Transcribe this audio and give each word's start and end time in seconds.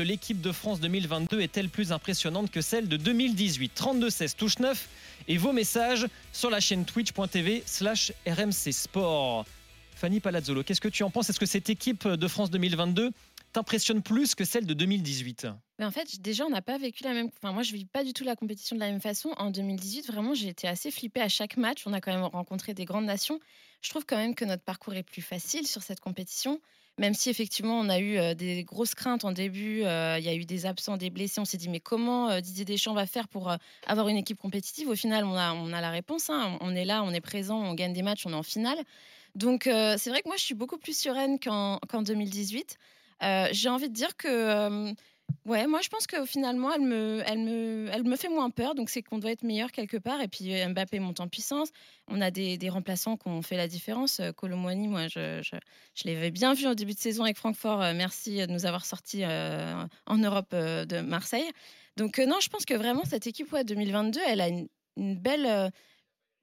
l'équipe 0.00 0.40
de 0.40 0.52
France 0.52 0.80
2022 0.80 1.40
est-elle 1.40 1.68
plus 1.68 1.92
impressionnante 1.92 2.50
que 2.50 2.62
celle 2.62 2.88
de 2.88 2.96
2018 2.96 3.78
32-16 3.78 4.36
touche 4.36 4.58
9 4.58 4.88
et 5.28 5.36
vos 5.36 5.52
messages 5.52 6.06
sur 6.32 6.48
la 6.48 6.60
chaîne 6.60 6.86
twitch.tv 6.86 7.62
slash 7.66 8.12
RMC 8.26 8.72
Sport. 8.72 9.44
Fanny 9.94 10.20
Palazzolo, 10.20 10.62
qu'est-ce 10.62 10.80
que 10.80 10.88
tu 10.88 11.02
en 11.02 11.10
penses? 11.10 11.28
Est-ce 11.28 11.38
que 11.38 11.46
cette 11.46 11.68
équipe 11.68 12.08
de 12.08 12.28
France 12.28 12.50
2022 12.50 13.10
t'impressionne 13.52 14.00
plus 14.00 14.34
que 14.34 14.44
celle 14.44 14.64
de 14.64 14.74
2018 14.74 15.48
mais 15.78 15.86
en 15.86 15.90
fait, 15.90 16.20
déjà, 16.20 16.44
on 16.44 16.50
n'a 16.50 16.62
pas 16.62 16.78
vécu 16.78 17.02
la 17.02 17.12
même. 17.12 17.28
Enfin, 17.38 17.52
moi, 17.52 17.64
je 17.64 17.72
vis 17.72 17.86
pas 17.86 18.04
du 18.04 18.12
tout 18.12 18.22
la 18.22 18.36
compétition 18.36 18.76
de 18.76 18.80
la 18.80 18.88
même 18.88 19.00
façon. 19.00 19.30
En 19.36 19.50
2018, 19.50 20.06
vraiment, 20.06 20.32
j'ai 20.32 20.46
été 20.46 20.68
assez 20.68 20.92
flippée 20.92 21.20
à 21.20 21.28
chaque 21.28 21.56
match. 21.56 21.84
On 21.86 21.92
a 21.92 22.00
quand 22.00 22.12
même 22.12 22.22
rencontré 22.22 22.72
des 22.72 22.84
grandes 22.84 23.06
nations. 23.06 23.40
Je 23.80 23.90
trouve 23.90 24.04
quand 24.06 24.16
même 24.16 24.36
que 24.36 24.44
notre 24.44 24.62
parcours 24.62 24.94
est 24.94 25.02
plus 25.02 25.22
facile 25.22 25.66
sur 25.66 25.82
cette 25.82 25.98
compétition. 25.98 26.60
Même 26.98 27.14
si 27.14 27.30
effectivement 27.30 27.78
on 27.78 27.88
a 27.88 27.98
eu 27.98 28.34
des 28.34 28.64
grosses 28.64 28.94
craintes 28.94 29.24
en 29.24 29.32
début, 29.32 29.78
il 29.78 30.24
y 30.24 30.28
a 30.28 30.34
eu 30.34 30.44
des 30.44 30.66
absents, 30.66 30.96
des 30.96 31.10
blessés, 31.10 31.40
on 31.40 31.44
s'est 31.44 31.56
dit 31.56 31.68
mais 31.68 31.80
comment 31.80 32.40
Didier 32.40 32.64
Deschamps 32.64 32.94
va 32.94 33.06
faire 33.06 33.28
pour 33.28 33.54
avoir 33.86 34.08
une 34.08 34.16
équipe 34.18 34.38
compétitive? 34.38 34.88
Au 34.88 34.94
final, 34.94 35.24
on 35.24 35.34
a, 35.34 35.54
on 35.54 35.72
a 35.72 35.80
la 35.80 35.90
réponse. 35.90 36.28
Hein. 36.28 36.58
On 36.60 36.74
est 36.74 36.84
là, 36.84 37.02
on 37.02 37.12
est 37.12 37.20
présent, 37.22 37.58
on 37.58 37.74
gagne 37.74 37.94
des 37.94 38.02
matchs, 38.02 38.26
on 38.26 38.32
est 38.32 38.34
en 38.34 38.42
finale. 38.42 38.78
Donc 39.34 39.62
c'est 39.64 40.10
vrai 40.10 40.20
que 40.20 40.28
moi 40.28 40.36
je 40.36 40.44
suis 40.44 40.54
beaucoup 40.54 40.78
plus 40.78 40.96
sereine 40.96 41.38
qu'en 41.38 41.78
2018. 42.02 42.76
J'ai 43.52 43.68
envie 43.68 43.88
de 43.88 43.94
dire 43.94 44.16
que 44.16 44.92
Ouais, 45.44 45.66
moi 45.66 45.80
je 45.82 45.88
pense 45.88 46.06
que 46.06 46.24
finalement 46.24 46.72
elle 46.72 46.82
me, 46.82 47.20
elle 47.26 47.40
me, 47.40 47.88
elle 47.92 48.04
me 48.04 48.14
fait 48.14 48.28
moins 48.28 48.50
peur, 48.50 48.76
donc 48.76 48.90
c'est 48.90 49.02
qu'on 49.02 49.18
doit 49.18 49.32
être 49.32 49.42
meilleur 49.42 49.72
quelque 49.72 49.96
part. 49.96 50.20
Et 50.20 50.28
puis 50.28 50.54
Mbappé 50.66 51.00
monte 51.00 51.18
en 51.18 51.26
puissance. 51.26 51.70
On 52.06 52.20
a 52.20 52.30
des, 52.30 52.58
remplaçants 52.68 53.16
qui 53.16 53.26
ont 53.26 53.42
fait 53.42 53.56
la 53.56 53.66
différence. 53.66 54.20
Colomboigny, 54.36 54.86
moi 54.86 55.08
je, 55.08 55.40
je, 55.42 55.56
je 55.94 56.08
l'avais 56.08 56.30
bien 56.30 56.54
vu 56.54 56.68
au 56.68 56.74
début 56.74 56.94
de 56.94 56.98
saison 56.98 57.24
avec 57.24 57.38
Francfort. 57.38 57.80
Merci 57.94 58.46
de 58.46 58.52
nous 58.52 58.66
avoir 58.66 58.84
sortis 58.84 59.24
euh, 59.24 59.84
en 60.06 60.18
Europe 60.18 60.50
euh, 60.52 60.84
de 60.84 61.00
Marseille. 61.00 61.50
Donc 61.96 62.18
non, 62.18 62.38
je 62.40 62.48
pense 62.48 62.64
que 62.64 62.74
vraiment 62.74 63.04
cette 63.04 63.26
équipe 63.26 63.52
ouais, 63.52 63.64
2022, 63.64 64.20
elle 64.28 64.40
a 64.40 64.48
une 64.48 64.68
belle 64.96 65.72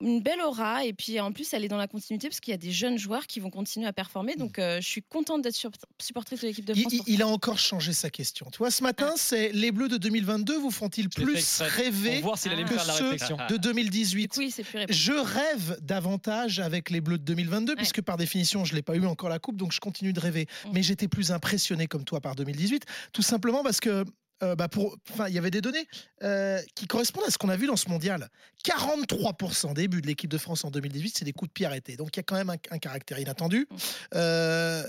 une 0.01 0.21
belle 0.21 0.41
aura 0.41 0.85
et 0.85 0.93
puis 0.93 1.19
en 1.19 1.31
plus 1.31 1.53
elle 1.53 1.65
est 1.65 1.67
dans 1.67 1.77
la 1.77 1.87
continuité 1.87 2.29
parce 2.29 2.39
qu'il 2.39 2.51
y 2.51 2.55
a 2.55 2.57
des 2.57 2.71
jeunes 2.71 2.97
joueurs 2.97 3.27
qui 3.27 3.39
vont 3.39 3.49
continuer 3.49 3.85
à 3.85 3.93
performer 3.93 4.35
donc 4.35 4.57
euh, 4.57 4.79
je 4.79 4.87
suis 4.87 5.01
contente 5.01 5.41
d'être 5.41 5.55
supportrice 6.01 6.41
de 6.41 6.47
l'équipe 6.47 6.65
de 6.65 6.73
France. 6.73 6.93
Il, 7.07 7.21
a 7.21 7.27
encore 7.27 7.59
changé 7.59 7.91
sa 7.91 8.09
question. 8.09 8.47
Tu 8.51 8.59
vois 8.59 8.71
ce 8.71 8.81
matin 8.83 9.11
ah. 9.11 9.17
c'est 9.17 9.51
les 9.51 9.71
Bleus 9.71 9.89
de 9.89 9.97
2022 9.97 10.57
vous 10.57 10.71
font-ils 10.71 11.09
plus 11.09 11.61
rêver 11.61 12.21
voir 12.21 12.37
s'il 12.37 12.51
que 12.65 12.77
ceux 12.77 13.17
de 13.49 13.57
2018 13.57 14.35
Oui, 14.37 14.51
c'est 14.51 14.63
plus 14.63 14.85
Je 14.89 15.11
rêve 15.11 15.77
davantage 15.81 16.59
avec 16.59 16.89
les 16.89 17.01
Bleus 17.01 17.17
de 17.17 17.23
2022 17.23 17.75
puisque 17.75 18.01
par 18.01 18.17
définition 18.17 18.63
je 18.63 18.75
l'ai 18.75 18.81
pas 18.81 18.95
eu 18.95 19.05
encore 19.05 19.29
la 19.29 19.39
coupe 19.39 19.57
donc 19.57 19.73
je 19.73 19.79
continue 19.79 20.13
de 20.13 20.19
rêver. 20.19 20.47
Mm. 20.65 20.69
Mais 20.73 20.83
j'étais 20.83 21.07
plus 21.07 21.31
impressionné 21.31 21.87
comme 21.87 22.05
toi 22.05 22.21
par 22.21 22.35
2018 22.35 22.85
tout 23.11 23.21
simplement 23.21 23.63
parce 23.63 23.79
que 23.79 24.05
euh, 24.41 24.55
bah 24.55 24.67
pour, 24.67 24.97
il 25.27 25.33
y 25.33 25.37
avait 25.37 25.51
des 25.51 25.61
données 25.61 25.87
euh, 26.23 26.61
qui 26.75 26.87
correspondent 26.87 27.25
à 27.27 27.31
ce 27.31 27.37
qu'on 27.37 27.49
a 27.49 27.57
vu 27.57 27.67
dans 27.67 27.75
ce 27.75 27.89
mondial. 27.89 28.29
43% 28.65 29.73
des 29.73 29.87
buts 29.87 30.01
de 30.01 30.07
l'équipe 30.07 30.29
de 30.29 30.37
France 30.37 30.63
en 30.63 30.71
2018, 30.71 31.17
c'est 31.17 31.25
des 31.25 31.33
coups 31.33 31.49
de 31.49 31.53
pied 31.53 31.65
arrêtés. 31.65 31.97
Donc 31.97 32.15
il 32.15 32.17
y 32.17 32.21
a 32.21 32.23
quand 32.23 32.35
même 32.35 32.49
un, 32.49 32.77
caractère 32.79 33.19
inattendu. 33.19 33.67
Euh, 34.15 34.83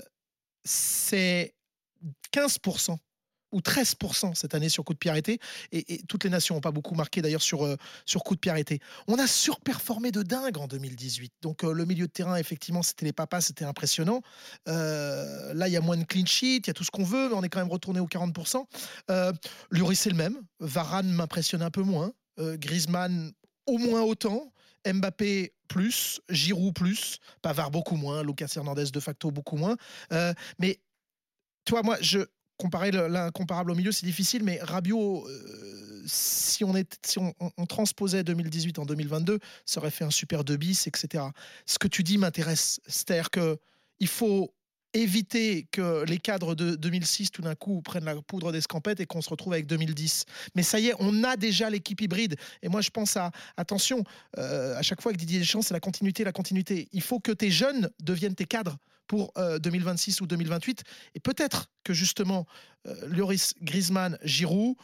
c'est 0.63 1.53
15% 2.33 2.97
ou 3.51 3.59
13% 3.59 4.35
cette 4.35 4.55
année 4.55 4.69
sur 4.69 4.83
coup 4.83 4.93
de 4.93 4.99
pied 4.99 5.11
arrêté. 5.11 5.39
Et, 5.71 6.01
toutes 6.07 6.23
les 6.23 6.29
nations 6.29 6.55
n'ont 6.55 6.61
pas 6.61 6.71
beaucoup 6.71 6.95
marqué 6.95 7.21
d'ailleurs 7.21 7.41
sur, 7.41 7.65
euh, 7.65 7.75
sur 8.05 8.23
coup 8.23 8.35
de 8.35 8.39
pied 8.39 8.51
arrêté. 8.51 8.79
On 9.07 9.17
a 9.17 9.27
surperformé 9.27 10.11
de 10.11 10.23
dingue 10.23 10.57
en 10.57 10.67
2018. 10.67 11.33
Donc 11.41 11.63
euh, 11.63 11.73
le 11.73 11.85
milieu 11.85 12.07
de 12.07 12.11
terrain, 12.11 12.35
effectivement, 12.35 12.81
c'était 12.81 13.05
les 13.05 13.13
papas, 13.13 13.41
c'était 13.41 13.65
impressionnant. 13.65 14.21
Euh, 14.67 15.53
là, 15.53 15.67
il 15.67 15.73
y 15.73 15.77
a 15.77 15.81
moins 15.81 15.97
de 15.97 16.03
clean 16.03 16.25
sheet, 16.25 16.57
il 16.57 16.67
y 16.67 16.69
a 16.69 16.73
tout 16.73 16.83
ce 16.83 16.91
qu'on 16.91 17.03
veut, 17.03 17.29
mais 17.29 17.35
on 17.35 17.43
est 17.43 17.49
quand 17.49 17.59
même 17.59 17.71
retourné 17.71 17.99
aux 17.99 18.07
40%. 18.07 18.65
Euh, 19.09 19.33
c'est 19.93 20.09
le 20.09 20.15
même. 20.15 20.41
Varane 20.59 21.11
m'impressionne 21.11 21.61
un 21.61 21.69
peu 21.69 21.83
moins. 21.83 22.13
Griezmann, 22.39 23.33
au 23.67 23.77
moins 23.77 24.01
autant. 24.01 24.51
Mbappé 24.87 25.53
plus, 25.67 26.21
Giroud 26.29 26.73
plus, 26.73 27.19
Pavard 27.43 27.69
beaucoup 27.69 27.97
moins, 27.97 28.23
Lucas 28.23 28.51
Hernandez 28.55 28.85
de 28.91 28.99
facto 28.99 29.29
beaucoup 29.29 29.57
moins. 29.57 29.75
mais 30.57 30.79
toi, 31.65 31.83
moi, 31.83 31.97
je, 32.01 32.19
comparer 32.61 32.91
l'incomparable 32.91 33.71
au 33.71 33.75
milieu, 33.75 33.91
c'est 33.91 34.05
difficile, 34.05 34.43
mais 34.43 34.59
Rabiot, 34.61 35.27
euh, 35.27 36.03
si, 36.05 36.63
on, 36.63 37.65
transposait 37.65 38.23
2018 38.23 38.77
en 38.77 38.85
2022, 38.85 39.39
ça 39.65 39.79
aurait 39.79 39.89
fait 39.89 40.03
un 40.03 40.11
super 40.11 40.43
2 40.43 40.57
bis, 40.57 40.85
etc. 40.85 41.23
Ce 41.65 41.79
que 41.79 41.87
tu 41.87 42.03
dis 42.03 42.19
m'intéresse. 42.19 42.79
C'est-à-dire 42.85 43.31
qu'il 43.31 44.07
faut 44.07 44.53
éviter 44.93 45.67
que 45.71 46.03
les 46.05 46.17
cadres 46.17 46.55
de 46.55 46.75
2006 46.75 47.31
tout 47.31 47.41
d'un 47.41 47.55
coup 47.55 47.81
prennent 47.81 48.05
la 48.05 48.15
poudre 48.21 48.51
d'escampette 48.51 48.99
et 48.99 49.05
qu'on 49.05 49.21
se 49.21 49.29
retrouve 49.29 49.53
avec 49.53 49.65
2010. 49.67 50.25
Mais 50.55 50.63
ça 50.63 50.79
y 50.79 50.87
est, 50.87 50.95
on 50.99 51.23
a 51.23 51.37
déjà 51.37 51.69
l'équipe 51.69 52.01
hybride. 52.01 52.35
Et 52.61 52.69
moi, 52.69 52.81
je 52.81 52.89
pense 52.89 53.17
à, 53.17 53.31
attention, 53.57 54.03
euh, 54.37 54.77
à 54.77 54.81
chaque 54.81 55.01
fois 55.01 55.11
que 55.11 55.17
Didier 55.17 55.39
Deschamps, 55.39 55.61
c'est 55.61 55.73
la 55.73 55.79
continuité, 55.79 56.23
la 56.23 56.31
continuité. 56.31 56.89
Il 56.91 57.01
faut 57.01 57.19
que 57.19 57.31
tes 57.31 57.51
jeunes 57.51 57.89
deviennent 58.01 58.35
tes 58.35 58.45
cadres 58.45 58.77
pour 59.07 59.33
2026 59.35 60.21
euh, 60.21 60.23
ou 60.23 60.27
2028. 60.27 60.83
Et 61.15 61.19
peut-être 61.19 61.67
que 61.83 61.93
justement, 61.93 62.45
euh, 62.87 62.95
Lloris, 63.07 63.53
Griezmann, 63.61 64.17
Giroud, 64.23 64.75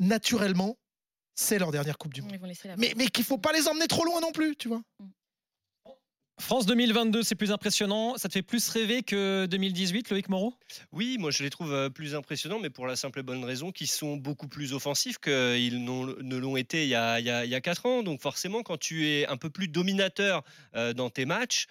naturellement, 0.00 0.76
c'est 1.34 1.58
leur 1.58 1.70
dernière 1.70 1.96
Coupe 1.96 2.12
du 2.12 2.22
Monde. 2.22 2.32
Mais, 2.76 2.92
mais 2.96 3.06
qu'il 3.06 3.22
ne 3.22 3.26
faut 3.26 3.38
pas 3.38 3.52
les 3.52 3.68
emmener 3.68 3.86
trop 3.86 4.04
loin 4.04 4.20
non 4.20 4.32
plus, 4.32 4.56
tu 4.56 4.68
vois. 4.68 4.82
France 6.40 6.66
2022, 6.66 7.22
c'est 7.22 7.34
plus 7.34 7.52
impressionnant. 7.52 8.16
Ça 8.16 8.28
te 8.28 8.32
fait 8.32 8.42
plus 8.42 8.68
rêver 8.68 9.02
que 9.02 9.46
2018, 9.46 10.10
Loïc 10.10 10.28
Moreau? 10.28 10.54
Oui, 10.92 11.16
moi 11.18 11.30
je 11.30 11.42
les 11.42 11.50
trouve 11.50 11.72
euh, 11.72 11.88
plus 11.88 12.14
impressionnants, 12.14 12.58
mais 12.58 12.70
pour 12.70 12.86
la 12.86 12.96
simple 12.96 13.20
et 13.20 13.22
bonne 13.22 13.44
raison 13.44 13.70
qu'ils 13.70 13.86
sont 13.86 14.16
beaucoup 14.16 14.48
plus 14.48 14.72
offensifs 14.72 15.18
qu'ils 15.18 15.84
ne 15.84 16.36
l'ont 16.36 16.56
été 16.56 16.82
il 16.82 16.88
y, 16.88 16.94
a, 16.94 17.20
il, 17.20 17.26
y 17.26 17.54
a, 17.54 17.60
4 17.60 17.86
ans. 17.86 18.02
Donc 18.02 18.20
forcément, 18.20 18.62
quand 18.62 18.78
tu 18.78 19.08
es 19.08 19.26
un 19.28 19.36
peu 19.36 19.50
plus 19.50 19.68
dominateur 19.68 20.42
dans 20.74 21.10
tes 21.10 21.26
matchs, 21.26 21.66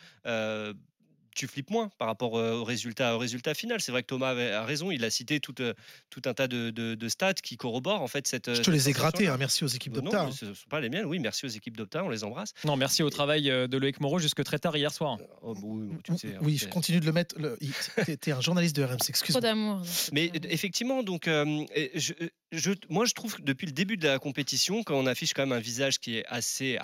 tu 1.35 1.47
flippes 1.47 1.69
moins 1.69 1.89
par 1.97 2.07
rapport 2.07 2.33
au 2.33 2.63
résultat, 2.63 3.15
au 3.15 3.19
résultat 3.19 3.53
final. 3.53 3.81
C'est 3.81 3.91
vrai 3.91 4.01
que 4.03 4.07
Thomas 4.07 4.35
a 4.35 4.65
raison, 4.65 4.91
il 4.91 5.03
a 5.03 5.09
cité 5.09 5.39
tout, 5.39 5.53
tout 5.53 6.21
un 6.25 6.33
tas 6.33 6.47
de, 6.47 7.07
stats 7.07 7.33
qui 7.33 7.57
corroborent 7.57 8.01
en 8.01 8.07
fait 8.07 8.27
cette. 8.27 8.53
Je 8.53 8.61
te 8.61 8.71
les 8.71 8.89
ai 8.89 8.91
grattés, 8.93 9.27
hein, 9.27 9.37
merci 9.37 9.63
aux 9.63 9.67
équipes 9.67 9.93
d'Opta. 9.93 10.23
Non, 10.23 10.29
hein. 10.29 10.31
ce 10.31 10.45
ne 10.45 10.53
sont 10.53 10.69
pas 10.69 10.79
les 10.79 10.89
miennes, 10.89 11.05
oui, 11.05 11.19
merci 11.19 11.45
aux 11.45 11.49
équipes 11.49 11.77
d'Opta, 11.77 12.03
on 12.03 12.09
les 12.09 12.23
embrasse. 12.23 12.53
Non, 12.63 12.75
merci 12.75 13.03
au 13.03 13.09
travail 13.09 13.43
de 13.43 13.77
Loïc 13.77 13.99
Moreau 13.99 14.19
jusque 14.19 14.43
très 14.43 14.59
tard 14.59 14.75
hier 14.75 14.93
soir. 14.93 15.17
Oh, 15.41 15.55
oui, 16.41 16.57
je 16.57 16.67
continue 16.67 16.99
de 16.99 17.05
le 17.05 17.13
mettre. 17.13 17.35
Tu 18.21 18.29
es 18.29 18.33
un 18.33 18.41
journaliste 18.41 18.75
de 18.75 18.83
RMC, 18.83 19.09
excuse-moi. 19.09 19.41
Trop 19.41 19.49
d'amour. 19.49 19.81
Mais 20.11 20.31
effectivement, 20.43 21.03
donc, 21.03 21.25
je, 21.25 22.73
moi 22.89 23.05
je 23.05 23.13
trouve 23.13 23.35
que 23.35 23.41
depuis 23.41 23.65
le 23.65 23.73
début 23.73 23.97
de 23.97 24.07
la 24.07 24.19
compétition, 24.19 24.83
quand 24.83 24.95
on 24.95 25.05
affiche 25.05 25.33
quand 25.33 25.43
même 25.43 25.57
un 25.57 25.61
visage 25.61 25.99
qui 25.99 26.17
est 26.17 26.25
assez 26.27 26.77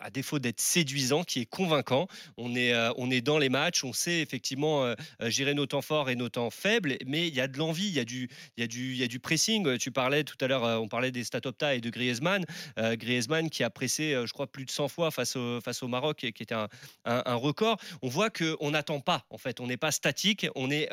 à 0.00 0.10
défaut 0.10 0.38
d'être 0.38 0.60
séduisant, 0.60 1.24
qui 1.24 1.40
est 1.40 1.46
convaincant. 1.46 2.08
On 2.36 2.54
est, 2.54 2.72
euh, 2.72 2.92
on 2.96 3.10
est 3.10 3.20
dans 3.20 3.38
les 3.38 3.48
matchs, 3.48 3.84
on 3.84 3.92
sait 3.92 4.20
effectivement 4.20 4.84
euh, 4.84 4.94
euh, 5.22 5.30
gérer 5.30 5.54
nos 5.54 5.66
temps 5.66 5.82
forts 5.82 6.10
et 6.10 6.16
nos 6.16 6.28
temps 6.28 6.50
faibles, 6.50 6.96
mais 7.06 7.28
il 7.28 7.34
y 7.34 7.40
a 7.40 7.48
de 7.48 7.58
l'envie, 7.58 7.86
il 7.86 7.94
y, 7.94 8.00
a 8.00 8.04
du, 8.04 8.28
il, 8.56 8.64
y 8.64 8.68
du, 8.68 8.94
y 8.94 9.02
a 9.02 9.08
du 9.08 9.20
pressing. 9.20 9.78
Tu 9.78 9.90
parlais 9.90 10.24
tout 10.24 10.36
à 10.40 10.46
l'heure, 10.48 10.62
on 10.82 10.88
parlait 10.88 11.10
des 11.10 11.24
Statopta 11.24 11.74
et 11.74 11.80
de 11.80 11.90
Griezmann. 11.90 12.44
Griezmann 12.76 13.50
qui 13.50 13.64
a 13.64 13.70
pressé, 13.70 14.14
je 14.24 14.32
crois, 14.32 14.46
plus 14.46 14.64
de 14.64 14.70
100 14.70 14.88
fois 14.88 15.10
face 15.10 15.36
au, 15.36 15.60
face 15.60 15.82
au 15.82 15.88
Maroc, 15.88 16.18
qui 16.18 16.26
était 16.42 16.54
un, 16.54 16.68
un, 17.04 17.34
record. 17.34 17.78
On 18.02 18.08
voit 18.08 18.30
qu'on 18.30 18.70
n'attend 18.70 19.00
pas, 19.00 19.24
en 19.30 19.38
fait. 19.38 19.60
On 19.60 19.66
n'est 19.66 19.76
pas 19.76 19.90
statique, 19.90 20.46
on 20.54 20.68
n'est 20.68 20.86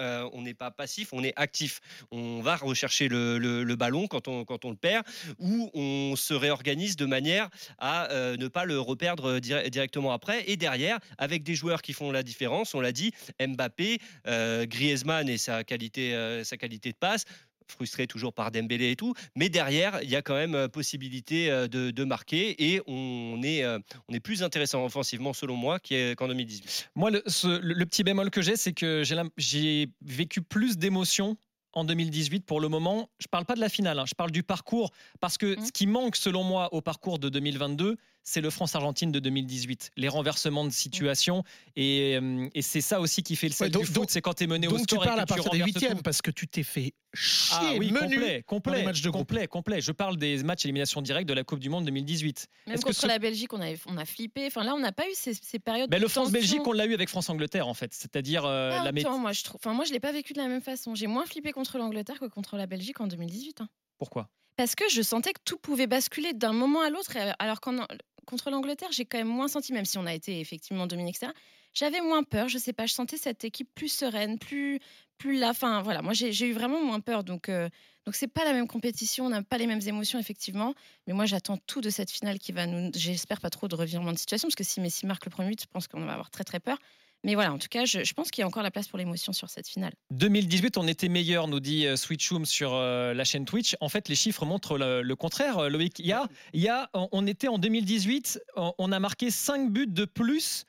pas 0.53 0.71
passif, 0.71 1.09
on 1.13 1.23
est 1.23 1.33
actif. 1.35 1.81
On 2.11 2.41
va 2.41 2.55
rechercher 2.55 3.07
le, 3.07 3.37
le, 3.37 3.75
ballon 3.75 4.07
quand 4.07 4.27
on, 4.27 4.45
quand 4.45 4.65
on 4.65 4.69
le 4.69 4.75
perd, 4.75 5.05
ou 5.39 5.69
on 5.73 6.15
se 6.15 6.33
réorganise 6.33 6.95
de 6.95 7.05
manière 7.05 7.49
à 7.79 8.07
ne 8.13 8.47
pas 8.47 8.65
le 8.65 8.79
perdre 8.95 9.39
directement 9.39 10.11
après. 10.11 10.43
Et 10.49 10.57
derrière, 10.57 10.99
avec 11.17 11.43
des 11.43 11.55
joueurs 11.55 11.81
qui 11.81 11.93
font 11.93 12.11
la 12.11 12.23
différence, 12.23 12.73
on 12.73 12.81
l'a 12.81 12.91
dit, 12.91 13.11
Mbappé, 13.39 13.99
euh, 14.27 14.65
Griezmann 14.65 15.29
et 15.29 15.37
sa 15.37 15.63
qualité, 15.63 16.13
euh, 16.13 16.43
sa 16.43 16.57
qualité 16.57 16.91
de 16.91 16.97
passe 16.97 17.25
frustré 17.69 18.07
toujours 18.07 18.33
par 18.33 18.51
Dembélé 18.51 18.91
et 18.91 18.95
tout, 18.97 19.13
mais 19.37 19.47
derrière, 19.47 20.03
il 20.03 20.09
y 20.09 20.17
a 20.17 20.21
quand 20.21 20.35
même 20.35 20.53
euh, 20.53 20.67
possibilité 20.67 21.47
de, 21.49 22.03
marquer 22.03 22.73
et 22.73 22.81
on 22.87 23.41
est, 23.41 23.65
on 23.65 24.13
est 24.13 24.19
plus 24.19 24.43
intéressant 24.43 24.83
offensivement, 24.83 25.31
selon 25.31 25.55
moi, 25.55 25.79
qu'en 25.79 26.27
2018. 26.27 26.89
Moi, 26.95 27.09
le, 27.09 27.23
le, 27.61 27.85
petit 27.85 28.03
bémol 28.03 28.29
que 28.31 28.41
j'ai, 28.41 28.57
c'est 28.57 28.73
que 28.73 29.03
j'ai 29.37 29.87
vécu 30.01 30.41
plus 30.41 30.77
d'émotions 30.77 31.37
en 31.73 31.83
2018 31.83 32.45
pour 32.45 32.61
le 32.61 32.69
moment. 32.69 33.09
Je 33.19 33.27
parle 33.27 33.45
pas 33.45 33.55
de 33.55 33.59
la 33.59 33.69
finale, 33.69 33.99
hein, 33.99 34.05
je 34.07 34.13
parle 34.13 34.31
du 34.31 34.43
parcours 34.43 34.91
parce 35.19 35.37
que 35.37 35.57
mmh. 35.57 35.65
ce 35.65 35.71
qui 35.71 35.87
manque 35.87 36.15
selon 36.15 36.43
moi 36.43 36.73
au 36.73 36.81
parcours 36.81 37.19
de 37.19 37.29
2022, 37.29 37.97
c'est 38.23 38.41
le 38.41 38.49
France-Argentine 38.49 39.11
de 39.11 39.19
2018, 39.19 39.91
les 39.97 40.07
renversements 40.07 40.65
de 40.65 40.69
situation. 40.69 41.43
Et, 41.75 42.17
euh, 42.21 42.47
et 42.53 42.61
c'est 42.61 42.81
ça 42.81 42.99
aussi 42.99 43.23
qui 43.23 43.35
fait 43.35 43.47
le 43.47 43.53
sel 43.53 43.71
du 43.71 43.85
foot, 43.85 44.09
c'est 44.09 44.21
quand 44.21 44.35
tu 44.35 44.43
es 44.43 44.47
mené 44.47 44.67
au 44.67 44.77
score. 44.77 44.85
tu 45.01 45.05
parles 45.07 45.19
à 45.19 45.25
partir 45.25 45.51
des 45.51 45.59
huitièmes 45.59 46.01
parce 46.01 46.21
que 46.21 46.31
tu 46.31 46.47
t'es 46.47 46.63
fait 46.63 46.93
chier 47.15 47.57
ah, 47.59 47.73
oui, 47.77 47.91
complet, 47.91 48.43
complet, 48.43 48.83
de 48.83 49.09
complet, 49.09 49.47
complet. 49.47 49.81
Je 49.81 49.91
parle 49.91 50.17
des 50.17 50.41
matchs 50.43 50.65
élimination 50.65 51.01
directe 51.01 51.27
de 51.27 51.33
la 51.33 51.43
Coupe 51.43 51.59
du 51.59 51.69
Monde 51.69 51.85
2018. 51.85 52.47
Même 52.67 52.79
contre 52.79 53.07
la 53.07 53.19
Belgique, 53.19 53.53
on 53.53 53.61
a, 53.61 53.73
on 53.87 53.97
a 53.97 54.05
flippé. 54.05 54.47
Enfin 54.47 54.63
là, 54.63 54.73
on 54.73 54.79
n'a 54.79 54.91
pas 54.91 55.07
eu 55.07 55.13
ces, 55.13 55.33
ces 55.33 55.59
périodes. 55.59 55.89
Mais 55.91 55.99
le 55.99 56.07
France-Belgique, 56.07 56.65
on 56.65 56.71
l'a 56.71 56.85
eu 56.85 56.93
avec 56.93 57.09
France-Angleterre 57.09 57.67
en 57.67 57.73
fait, 57.73 57.93
c'est-à-dire 57.93 58.45
euh, 58.45 58.79
ah, 58.79 58.91
la. 58.91 59.17
Moi, 59.17 59.31
je 59.31 59.43
trouve. 59.43 59.59
Enfin 59.61 59.73
moi, 59.73 59.85
je 59.85 59.93
l'ai 59.93 59.99
pas 59.99 60.11
vécu 60.11 60.33
de 60.33 60.39
la 60.39 60.47
même 60.47 60.61
façon. 60.61 60.95
J'ai 60.95 61.07
moins 61.07 61.25
flippé 61.25 61.51
contre 61.51 61.63
contre 61.63 61.77
l'Angleterre 61.77 62.19
que 62.19 62.25
contre 62.25 62.57
la 62.57 62.67
Belgique 62.67 62.99
en 62.99 63.07
2018. 63.07 63.61
Hein. 63.61 63.69
Pourquoi? 63.97 64.27
Parce 64.57 64.75
que 64.75 64.83
je 64.89 65.01
sentais 65.01 65.31
que 65.31 65.39
tout 65.45 65.57
pouvait 65.57 65.87
basculer 65.87 66.33
d'un 66.33 66.51
moment 66.51 66.81
à 66.81 66.89
l'autre, 66.89 67.15
alors 67.39 67.61
qu'en 67.61 67.87
contre 68.25 68.49
l'Angleterre, 68.49 68.89
j'ai 68.91 69.05
quand 69.05 69.17
même 69.17 69.27
moins 69.27 69.47
senti, 69.47 69.73
même 69.73 69.85
si 69.85 69.97
on 69.97 70.05
a 70.05 70.13
été 70.13 70.39
effectivement 70.39 70.87
dominé, 70.87 71.09
etc. 71.09 71.31
J'avais 71.73 72.01
moins 72.01 72.23
peur, 72.23 72.49
je 72.49 72.57
sais 72.57 72.73
pas, 72.73 72.85
je 72.85 72.93
sentais 72.93 73.17
cette 73.17 73.43
équipe 73.43 73.69
plus 73.73 73.89
sereine, 73.89 74.37
plus, 74.37 74.79
plus 75.17 75.39
là. 75.39 75.49
Enfin, 75.49 75.81
voilà, 75.81 76.01
moi 76.01 76.13
j'ai 76.13 76.47
eu 76.47 76.53
vraiment 76.53 76.83
moins 76.83 76.99
peur. 76.99 77.23
Donc, 77.23 77.49
euh, 77.49 77.67
donc 78.05 78.15
c'est 78.15 78.27
pas 78.27 78.43
la 78.43 78.53
même 78.53 78.67
compétition, 78.67 79.25
on 79.25 79.29
n'a 79.29 79.41
pas 79.41 79.57
les 79.57 79.65
mêmes 79.65 79.81
émotions, 79.85 80.19
effectivement. 80.19 80.75
Mais 81.07 81.13
moi, 81.13 81.25
j'attends 81.25 81.57
tout 81.57 81.81
de 81.81 81.89
cette 81.89 82.11
finale 82.11 82.37
qui 82.37 82.51
va 82.51 82.67
nous. 82.67 82.91
J'espère 82.93 83.39
pas 83.39 83.49
trop 83.49 83.67
de 83.67 83.75
revirement 83.75 84.11
de 84.11 84.17
situation, 84.17 84.47
parce 84.47 84.55
que 84.55 84.63
si 84.63 84.81
Messi 84.81 85.05
marque 85.07 85.25
le 85.25 85.31
premier 85.31 85.49
but, 85.49 85.61
je 85.61 85.67
pense 85.71 85.87
qu'on 85.87 86.05
va 86.05 86.13
avoir 86.13 86.29
très 86.29 86.43
très 86.43 86.59
peur. 86.59 86.77
Mais 87.23 87.35
voilà, 87.35 87.53
en 87.53 87.57
tout 87.57 87.69
cas, 87.69 87.85
je, 87.85 88.13
pense 88.13 88.31
qu'il 88.31 88.41
y 88.41 88.43
a 88.43 88.47
encore 88.47 88.63
la 88.63 88.71
place 88.71 88.87
pour 88.87 88.99
l'émotion 88.99 89.31
sur 89.31 89.49
cette 89.49 89.67
finale. 89.67 89.93
2018, 90.11 90.77
on 90.77 90.87
était 90.87 91.07
meilleur, 91.07 91.47
nous 91.47 91.61
dit 91.61 91.87
euh, 91.87 91.95
Switchum 91.95 92.45
sur 92.45 92.73
euh, 92.73 93.13
la 93.13 93.23
chaîne 93.23 93.45
Twitch. 93.45 93.77
En 93.79 93.87
fait, 93.87 94.09
les 94.09 94.15
chiffres 94.15 94.45
montrent 94.45 94.77
le, 94.77 95.13
contraire, 95.15 95.57
euh, 95.59 95.69
Loïc. 95.69 95.99
Il 95.99 96.07
y, 96.07 96.11
a, 96.11 96.27
il 96.53 96.61
y 96.61 96.67
a, 96.67 96.89
on 96.93 97.25
était 97.25 97.47
en 97.47 97.57
2018, 97.57 98.41
on 98.55 98.91
a 98.91 98.99
marqué 98.99 99.31
5 99.31 99.71
buts 99.71 99.87
de 99.87 100.05
plus 100.05 100.65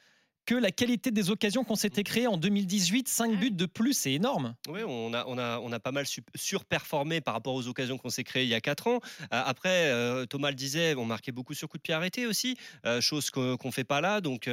que 0.46 0.55
la 0.55 0.70
qualité 0.70 1.11
des 1.11 1.31
occasions 1.31 1.64
qu'on 1.64 1.76
s'était 1.76 2.02
créées 2.02 2.26
en 2.26 2.37
2018. 2.37 3.08
5 3.08 3.38
buts 3.38 3.50
de 3.50 3.67
plus, 3.67 3.94
c'est 3.94 4.12
énorme. 4.12 4.55
Oui, 4.69 4.81
on 4.87 5.12
a, 5.14 5.25
on, 5.26 5.38
a, 5.38 5.58
on 5.61 5.73
a 5.73 5.81
pas 5.81 5.93
mal 5.93 6.06
surperformé 6.35 7.20
par 7.20 7.35
rapport 7.35 7.55
aux 7.55 7.67
occasions 7.69 7.99
qu'on 7.99 8.11
s'est 8.11 8.25
créées 8.25 8.44
il 8.44 8.50
y 8.50 8.55
a 8.55 8.61
4 8.61 8.87
ans. 8.88 9.00
Euh, 9.23 9.43
après, 9.44 9.91
euh, 9.91 10.26
Thomas 10.26 10.50
le 10.50 10.56
disait, 10.56 10.94
on 10.96 11.05
marquait 11.05 11.32
beaucoup 11.32 11.55
sur 11.55 11.69
coup 11.69 11.79
de 11.79 11.82
pied 11.82 11.94
arrêté 11.94 12.26
aussi, 12.26 12.56
euh, 12.85 13.00
chose 13.00 13.31
qu'on 13.31 13.58
ne 13.62 13.70
fait 13.70 13.85
pas 13.85 14.00
là. 14.00 14.20
Donc, 14.20 14.49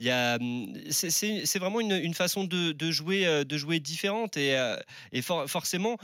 il 0.00 0.10
hum, 0.10 0.72
c'est 0.90 1.58
vraiment 1.58 1.80
une, 1.80 2.14
façon 2.14 2.44
de, 2.44 2.90
jouer, 2.90 3.44
de 3.44 3.56
jouer 3.58 3.80
différente. 3.80 4.36
Et, 4.36 4.56
et 5.12 5.22
forcément, 5.22 5.98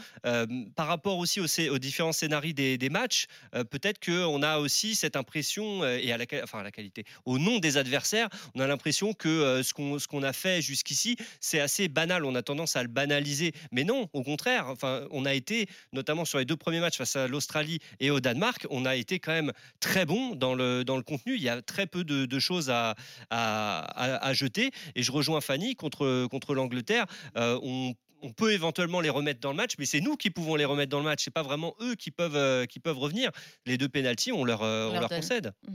par 0.75 0.87
rapport 0.87 1.19
aussi 1.19 1.41
aux, 1.41 1.79
différents 1.79 2.13
scénarios 2.13 2.53
des, 2.53 2.89
matchs, 2.91 3.27
peut-être 3.53 4.05
qu'on 4.05 4.43
a 4.43 4.59
aussi 4.59 4.95
cette 4.95 5.17
impression, 5.17 5.85
et 5.85 6.13
à 6.13 6.19
la, 6.19 6.25
enfin, 6.43 6.61
à 6.61 6.63
la 6.63 6.71
qualité, 6.71 7.05
au 7.25 7.39
nom 7.39 7.59
des 7.59 7.77
adversaires, 7.77 8.29
on 8.55 8.61
a 8.61 8.67
l'impression 8.67 9.13
que 9.13 9.30
euh, 9.31 9.63
ce 9.63 10.09
qu'on 10.09 10.23
a 10.23 10.33
fait 10.33 10.63
jusqu'ici, 10.63 11.17
c'est 11.41 11.61
assez 11.61 11.89
banal. 11.89 12.25
On 12.25 12.35
a 12.35 12.43
tendance 12.43 12.77
à 12.77 12.83
le 12.83 12.89
banaliser. 12.89 13.53
Mais 13.73 13.85
non, 13.85 14.09
au 14.13 14.23
contraire. 14.23 14.67
Enfin, 14.69 15.07
on 15.11 15.25
a 15.25 15.35
été, 15.35 15.67
notamment 15.93 16.25
sur 16.25 16.39
les 16.39 16.45
deux 16.45 16.57
premiers 16.57 16.81
matchs 16.81 16.99
face 16.99 17.17
à 17.17 17.29
l'Australie 17.29 17.79
et 18.01 18.11
au 18.11 18.21
Danemark, 18.21 18.67
on 18.71 18.85
a 18.85 18.97
été 18.97 19.19
quand 19.19 19.33
même 19.33 19.53
très 19.81 20.07
bon 20.07 20.35
dans 20.35 20.55
le, 20.55 20.85
dans 20.85 20.97
le 20.97 21.03
contenu. 21.03 21.35
Il 21.37 21.43
y 21.43 21.49
a 21.49 21.63
très 21.63 21.87
peu 21.87 22.05
de, 22.05 22.39
choses 22.39 22.71
à, 22.71 22.95
à, 23.31 24.33
jeter. 24.33 24.71
Et 24.95 25.03
je 25.03 25.13
rejoins 25.13 25.41
Fanny 25.41 25.75
contre, 25.75 26.27
contre 26.27 26.55
l'Angleterre. 26.55 27.07
Euh, 27.37 27.59
on 27.63 27.95
on 28.23 28.33
peut 28.33 28.53
éventuellement 28.53 29.01
les 29.01 29.09
remettre 29.09 29.41
dans 29.41 29.49
le 29.49 29.57
match, 29.57 29.77
mais 29.79 29.87
c'est 29.87 30.03
nous 30.03 30.15
qui 30.15 30.29
pouvons 30.29 30.55
les 30.55 30.67
remettre 30.67 30.91
dans 30.91 30.99
le 30.99 31.05
match. 31.05 31.25
C'est 31.25 31.31
pas 31.31 31.43
vraiment 31.43 31.75
eux 31.81 31.95
qui 31.95 32.11
peuvent, 32.11 32.37
euh, 32.37 32.67
qui 32.67 32.79
peuvent 32.79 32.99
revenir. 32.99 33.31
Les 33.65 33.79
deux 33.79 33.89
pénalties, 33.89 34.31
on 34.31 34.45
leur, 34.45 34.61
on 34.61 34.93
leur, 34.93 35.09
concède. 35.09 35.53
Mm. 35.67 35.75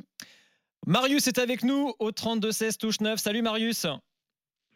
Marius 0.87 1.25
est 1.25 1.39
avec 1.39 1.63
nous 1.63 1.93
au 1.97 2.11
32-16 2.11 2.77
touche 2.77 2.99
9. 3.01 3.19
Salut 3.19 3.41
Marius. 3.41 3.87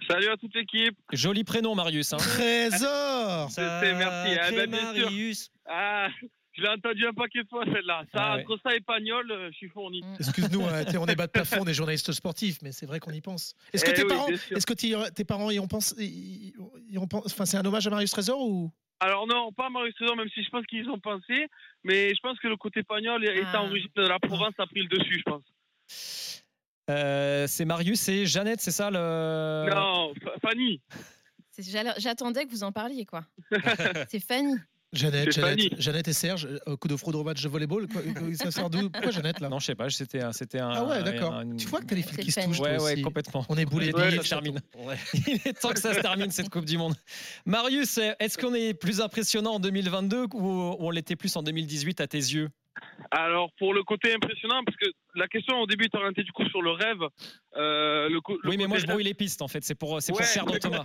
Salut 0.07 0.29
à 0.29 0.37
toute 0.37 0.55
l'équipe. 0.55 0.97
Joli 1.11 1.43
prénom 1.43 1.75
Marius. 1.75 2.13
Hein. 2.13 2.17
Trésor. 2.17 3.49
merci. 3.57 4.39
Ah, 4.41 4.51
ben, 4.51 4.69
Marius. 4.71 5.51
Ah, 5.67 6.07
je 6.53 6.63
l'ai 6.63 6.69
entendu 6.69 7.05
un 7.05 7.13
paquet 7.13 7.43
de 7.43 7.47
fois 7.47 7.63
celle-là. 7.65 8.05
Ça, 8.11 8.23
ah, 8.23 8.37
entre 8.39 8.59
ça 8.63 8.75
et 8.75 8.79
Pagnol, 8.79 9.31
euh, 9.31 9.49
je 9.51 9.57
suis 9.57 9.69
fourni. 9.69 10.01
Excuse-nous, 10.19 10.65
hein, 10.65 10.83
on 10.99 11.05
est 11.05 11.15
bas 11.15 11.27
de 11.27 11.31
plafond, 11.31 11.57
on 11.61 11.67
est 11.67 11.75
journalistes 11.75 12.11
sportifs, 12.11 12.57
mais 12.63 12.71
c'est 12.71 12.87
vrai 12.87 12.99
qu'on 12.99 13.11
y 13.11 13.21
pense. 13.21 13.53
Est-ce 13.71 13.85
que, 13.85 13.91
eh 13.91 13.93
tes, 13.93 14.05
parents, 14.05 14.27
est-ce 14.29 14.65
que 14.65 15.09
tes 15.11 15.25
parents 15.25 15.51
y 15.51 15.59
ont 15.59 15.67
pensé 15.67 15.95
Enfin, 16.97 17.45
c'est 17.45 17.57
un 17.57 17.65
hommage 17.65 17.85
à 17.85 17.91
Marius 17.91 18.11
Trésor 18.11 18.41
ou? 18.41 18.71
Alors 18.99 19.27
non, 19.27 19.51
pas 19.51 19.69
Marius 19.69 19.93
Trésor, 19.93 20.15
même 20.15 20.29
si 20.33 20.43
je 20.43 20.49
pense 20.49 20.65
qu'ils 20.65 20.89
ont 20.89 20.99
pensé, 20.99 21.47
mais 21.83 22.09
je 22.09 22.19
pense 22.21 22.39
que 22.39 22.47
le 22.47 22.57
côté 22.57 22.81
Pagnol, 22.81 23.23
étant 23.25 23.67
origine 23.67 23.91
de 23.95 24.07
la 24.07 24.17
Provence, 24.17 24.55
a 24.57 24.65
pris 24.65 24.81
le 24.81 24.87
dessus, 24.87 25.19
je 25.19 25.31
pense. 25.31 25.43
Euh, 26.89 27.45
c'est 27.47 27.65
Marius 27.65 28.09
et 28.09 28.25
Jeannette, 28.25 28.61
c'est 28.61 28.71
ça 28.71 28.89
le. 28.89 29.69
Non, 29.69 30.13
Fanny. 30.41 30.81
J'attendais 31.97 32.45
que 32.45 32.51
vous 32.51 32.63
en 32.63 32.71
parliez, 32.71 33.05
quoi. 33.05 33.25
c'est 34.09 34.19
Fanny. 34.19 34.55
Jeannette, 34.91 35.31
Jeannette, 35.31 35.79
Jeannette, 35.79 36.07
et 36.07 36.13
Serge, 36.13 36.47
euh, 36.67 36.75
coup 36.75 36.87
de 36.87 36.95
fraude 36.95 37.13
au 37.13 37.23
match 37.23 37.43
de 37.43 37.47
volleyball. 37.47 37.87
Quoi, 37.87 38.01
euh, 38.01 38.33
ça 38.33 38.49
sort 38.49 38.71
d'où? 38.71 38.89
Pourquoi 38.89 39.11
Jeannette 39.11 39.39
là? 39.39 39.47
Non, 39.47 39.59
je 39.59 39.67
sais 39.67 39.75
pas. 39.75 39.87
C'était 39.91 40.21
un, 40.21 40.31
c'était 40.31 40.59
un. 40.59 40.71
Ah 40.71 40.85
ouais, 40.85 41.03
d'accord. 41.03 41.43
Tu 41.59 41.67
vois 41.67 41.81
que 41.81 41.85
t'as 41.85 41.95
les 41.95 42.01
fils 42.01 42.17
qui 42.17 42.31
se 42.31 42.39
touchent. 42.41 42.59
Ouais, 42.59 42.81
ouais, 42.81 42.99
complètement. 43.01 43.45
On 43.49 43.57
est 43.57 43.65
boulés. 43.65 43.93
Ouais, 43.93 44.15
ça 44.15 44.23
se 44.23 44.29
termine. 44.29 44.59
Il 45.27 45.41
est 45.45 45.59
temps 45.59 45.69
que 45.69 45.79
ça 45.79 45.93
se 45.93 45.99
termine 45.99 46.31
cette 46.31 46.49
Coupe 46.49 46.65
du 46.65 46.77
Monde. 46.77 46.95
Marius, 47.45 47.99
est-ce 48.19 48.37
qu'on 48.39 48.55
est 48.55 48.73
plus 48.73 48.99
impressionnant 48.99 49.55
en 49.55 49.59
2022 49.59 50.27
ou 50.33 50.75
on 50.79 50.89
l'était 50.89 51.15
plus 51.15 51.35
en 51.35 51.43
2018 51.43 52.01
à 52.01 52.07
tes 52.07 52.17
yeux? 52.17 52.49
Alors 53.11 53.51
pour 53.57 53.73
le 53.73 53.83
côté 53.83 54.13
impressionnant, 54.13 54.63
parce 54.65 54.77
que 54.77 54.87
la 55.15 55.27
question 55.27 55.59
au 55.59 55.67
début 55.67 55.85
est 55.85 55.95
orientée 55.95 56.23
du 56.23 56.31
coup 56.31 56.45
sur 56.45 56.61
le 56.61 56.71
rêve. 56.71 57.01
Euh, 57.55 58.09
le, 58.09 58.19
oui, 58.45 58.57
mais 58.57 58.67
moi 58.67 58.77
je 58.77 58.85
brouille 58.85 59.03
les 59.03 59.13
pistes 59.13 59.41
en 59.41 59.47
fait. 59.47 59.63
C'est 59.63 59.77
pour 59.77 60.01
c'est 60.01 60.11
pour 60.11 60.21
faire 60.21 60.45
dans 60.45 60.57
Thomas. 60.57 60.83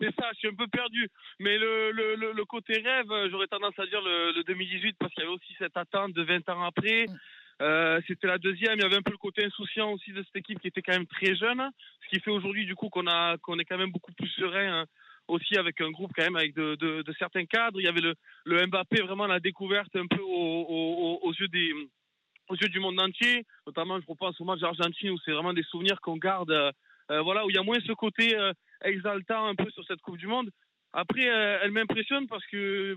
C'est 0.00 0.14
ça, 0.18 0.30
je 0.34 0.38
suis 0.38 0.48
un 0.48 0.54
peu 0.54 0.66
perdu. 0.68 1.08
Mais 1.40 1.58
le, 1.58 1.90
le, 1.92 2.32
le 2.32 2.44
côté 2.44 2.74
rêve, 2.74 3.30
j'aurais 3.30 3.46
tendance 3.46 3.78
à 3.78 3.86
dire 3.86 4.00
le, 4.02 4.42
2018 4.44 4.96
parce 4.98 5.12
qu'il 5.14 5.22
y 5.22 5.26
avait 5.26 5.34
aussi 5.34 5.54
cette 5.58 5.76
attente 5.76 6.12
de 6.12 6.22
20 6.22 6.48
ans 6.50 6.64
après. 6.64 7.06
Mm. 7.06 7.18
Euh, 7.60 8.00
c'était 8.08 8.26
la 8.26 8.38
deuxième. 8.38 8.78
Il 8.78 8.82
y 8.82 8.84
avait 8.84 8.96
un 8.96 9.02
peu 9.02 9.12
le 9.12 9.18
côté 9.18 9.44
insouciant 9.44 9.92
aussi 9.92 10.12
de 10.12 10.22
cette 10.22 10.36
équipe 10.36 10.60
qui 10.60 10.68
était 10.68 10.82
quand 10.82 10.94
même 10.94 11.06
très 11.06 11.36
jeune, 11.36 11.62
ce 12.02 12.08
qui 12.08 12.20
fait 12.20 12.30
aujourd'hui 12.30 12.66
du 12.66 12.74
coup 12.74 12.88
qu'on 12.88 13.06
a 13.06 13.36
qu'on 13.38 13.58
est 13.58 13.64
quand 13.64 13.78
même 13.78 13.92
beaucoup 13.92 14.12
plus 14.12 14.28
serein. 14.28 14.80
Hein 14.80 14.86
aussi 15.28 15.56
avec 15.56 15.80
un 15.80 15.90
groupe 15.90 16.12
quand 16.14 16.24
même 16.24 16.36
avec 16.36 16.54
de, 16.54 16.74
de, 16.76 17.02
de 17.02 17.14
certains 17.18 17.46
cadres. 17.46 17.80
Il 17.80 17.84
y 17.84 17.88
avait 17.88 18.00
le, 18.00 18.66
Mbappé 18.66 19.02
vraiment 19.02 19.26
la 19.26 19.40
découverte 19.40 19.94
un 19.96 20.06
peu 20.06 20.20
aux, 20.20 21.32
yeux 21.38 21.48
des 21.48 21.72
aux 22.48 22.56
yeux 22.56 22.68
du 22.68 22.80
monde 22.80 23.00
entier. 23.00 23.44
Notamment, 23.66 24.00
je 24.00 24.06
repense 24.06 24.40
au 24.40 24.44
match 24.44 24.60
d'Argentine 24.60 25.10
où 25.10 25.18
c'est 25.24 25.32
vraiment 25.32 25.52
des 25.52 25.62
souvenirs 25.64 26.00
qu'on 26.00 26.16
garde. 26.16 26.50
Euh, 26.50 27.20
voilà, 27.22 27.44
où 27.44 27.50
il 27.50 27.56
y 27.56 27.58
a 27.58 27.62
moins 27.62 27.78
ce 27.86 27.92
côté 27.92 28.38
euh, 28.38 28.52
exaltant 28.84 29.46
un 29.46 29.54
peu 29.54 29.68
sur 29.70 29.84
cette 29.84 30.00
Coupe 30.00 30.18
du 30.18 30.26
Monde. 30.26 30.50
Après, 30.92 31.28
euh, 31.28 31.58
elle 31.62 31.70
m'impressionne 31.70 32.26
parce 32.26 32.46
que, 32.46 32.96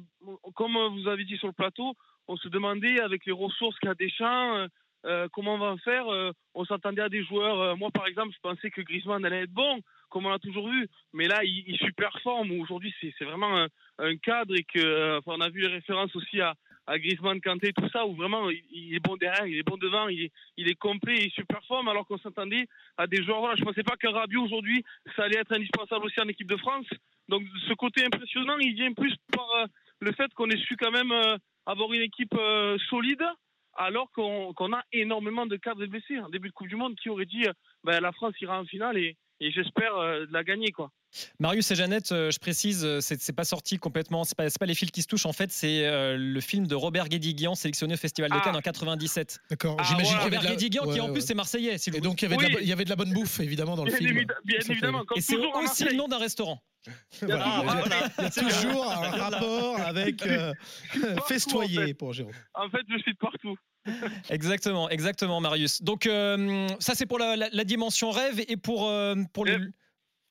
comme 0.55 0.77
vous 0.93 1.07
avez 1.07 1.23
dit 1.25 1.37
sur 1.37 1.47
le 1.47 1.53
plateau, 1.53 1.93
on 2.27 2.37
se 2.37 2.47
demandait 2.47 2.99
avec 3.01 3.25
les 3.25 3.31
ressources 3.31 3.77
qu'a 3.79 3.93
Deschamps, 3.93 4.67
euh, 5.05 5.27
comment 5.31 5.55
on 5.55 5.59
va 5.59 5.77
faire 5.83 6.05
On 6.53 6.65
s'attendait 6.65 7.01
à 7.01 7.09
des 7.09 7.23
joueurs. 7.23 7.77
moi, 7.77 7.91
par 7.91 8.07
exemple, 8.07 8.33
je 8.33 8.39
pensais 8.41 8.69
que 8.69 8.81
Griezmann 8.81 9.23
allait 9.25 9.43
être 9.43 9.51
bon 9.51 9.81
comme 10.15 10.27
on 10.27 10.29
l'a 10.29 10.39
toujours 10.39 10.69
vu. 10.69 10.87
Mais 11.11 11.27
là, 11.27 11.43
il, 11.43 11.65
il 11.67 11.77
superforme. 11.77 12.51
Aujourd'hui, 12.61 12.93
c'est 13.01 13.25
vraiment 13.25 13.67
un, 13.99 14.17
cadre 14.17 14.55
et 14.55 14.63
que, 14.63 14.79
euh, 14.79 15.19
on 15.25 15.41
a 15.41 15.49
vu 15.49 15.59
les 15.59 15.67
références 15.67 16.15
aussi 16.15 16.39
à, 16.39 16.53
à 16.87 16.99
Griezmann, 16.99 17.41
Kanté, 17.41 17.73
tout 17.73 17.89
ça, 17.89 18.05
où 18.05 18.15
vraiment 18.15 18.49
il, 18.49 18.95
est 18.95 18.99
bon 18.99 19.15
derrière, 19.17 19.45
il 19.45 19.57
est 19.57 19.63
bon 19.63 19.77
devant, 19.77 20.07
il 20.07 20.23
est, 20.23 20.31
il 20.57 20.69
est 20.69 20.75
complet, 20.75 21.25
il 21.25 21.31
superforme, 21.31 21.87
alors 21.87 22.05
qu'on 22.05 22.17
s'attendait 22.17 22.67
à 22.97 23.07
des 23.07 23.23
joueurs. 23.23 23.55
Je 23.57 23.63
pensais 23.63 23.83
pas 23.83 23.95
qu'un 23.97 24.11
Rabiot 24.11 24.43
aujourd'hui, 24.43 24.83
ça 25.15 25.23
allait 25.23 25.39
être 25.39 25.53
indispensable 25.53 26.05
aussi 26.05 26.19
en 26.21 26.27
équipe 26.27 26.49
de 26.49 26.57
France. 26.57 26.87
Donc, 27.27 27.43
ce 27.67 27.73
côté 27.73 28.05
impressionnant, 28.05 28.57
il 28.59 28.75
vient 28.75 28.93
plus 28.93 29.15
par 29.31 29.49
euh, 29.55 29.65
le 29.99 30.11
fait 30.13 30.31
qu'on 30.33 30.49
ait 30.49 30.57
su 30.57 30.75
quand 30.77 30.91
même 30.91 31.11
euh, 31.11 31.37
avoir 31.65 31.91
une 31.93 32.01
équipe 32.01 32.35
solide, 32.89 33.23
alors 33.75 34.11
qu'on 34.11 34.73
a 34.73 34.83
énormément 34.93 35.45
de 35.45 35.55
cadres 35.57 35.85
blessés. 35.85 36.19
En 36.19 36.29
début 36.29 36.49
de 36.49 36.53
Coupe 36.53 36.67
du 36.67 36.75
Monde, 36.75 36.95
qui 36.95 37.09
aurait 37.09 37.25
dit 37.25 37.45
ben, 37.83 37.99
la 37.99 38.11
France 38.11 38.39
ira 38.39 38.59
en 38.59 38.65
finale 38.65 38.97
et, 38.97 39.17
et 39.39 39.51
j'espère 39.51 39.95
euh, 39.97 40.25
la 40.29 40.43
gagner 40.43 40.71
quoi. 40.71 40.91
Marius 41.39 41.71
et 41.71 41.75
Jeannette, 41.75 42.11
euh, 42.11 42.31
je 42.31 42.39
précise, 42.39 42.83
euh, 42.83 42.99
c'est 43.01 43.33
pas 43.33 43.43
sorti 43.43 43.77
complètement, 43.77 44.23
c'est 44.23 44.35
pas, 44.35 44.47
pas 44.49 44.65
les 44.65 44.75
fils 44.75 44.91
qui 44.91 45.01
se 45.01 45.07
touchent. 45.07 45.25
En 45.25 45.33
fait, 45.33 45.51
c'est 45.51 45.85
le 45.85 46.39
film 46.39 46.67
de 46.67 46.75
Robert 46.75 47.09
Guédiguian 47.09 47.55
sélectionné 47.55 47.93
au 47.95 47.97
Festival 47.97 48.31
de 48.31 48.37
ah. 48.37 48.41
Cannes 48.43 48.55
en 48.55 48.61
97. 48.61 49.39
D'accord. 49.49 49.77
Ah, 49.79 49.83
J'imagine 49.83 50.17
Robert 50.17 50.43
la... 50.43 50.51
Guédiguian 50.51 50.91
qui 50.91 50.99
en 50.99 51.11
plus 51.11 51.21
c'est 51.21 51.33
marseillais. 51.33 51.77
Et 51.93 52.01
donc 52.01 52.21
il 52.21 52.29
y, 52.29 52.33
avait 52.33 52.47
de 52.47 52.53
la, 52.53 52.61
il 52.61 52.67
y 52.67 52.73
avait 52.73 52.85
de 52.85 52.89
la 52.89 52.95
bonne 52.95 53.13
bouffe 53.13 53.39
évidemment 53.39 53.75
dans 53.75 53.85
le 53.85 53.91
film. 53.91 54.25
bien 54.43 54.59
évidemment. 54.69 55.03
Et 55.15 55.21
c'est 55.21 55.35
aussi 55.35 55.83
le 55.85 55.93
nom 55.93 56.07
d'un 56.07 56.19
restaurant. 56.19 56.61
Voilà, 57.21 57.63
il 58.19 58.23
y 58.23 58.27
a 58.27 58.29
toujours 58.29 58.91
un 58.91 59.09
rapport 59.17 59.79
avec 59.79 60.23
festoyer 61.27 61.95
pour 61.95 62.13
Jérôme. 62.13 62.33
En 62.53 62.69
fait, 62.69 62.81
je 62.87 62.97
suis 62.99 63.13
de 63.13 63.17
partout. 63.17 63.57
exactement, 64.29 64.89
exactement, 64.89 65.41
Marius. 65.41 65.81
Donc 65.81 66.05
euh, 66.05 66.67
ça 66.79 66.95
c'est 66.95 67.05
pour 67.05 67.19
la, 67.19 67.63
dimension 67.63 68.11
rêve 68.11 68.43
et 68.47 68.57
pour 68.57 68.89
euh, 68.89 69.15
pour 69.33 69.45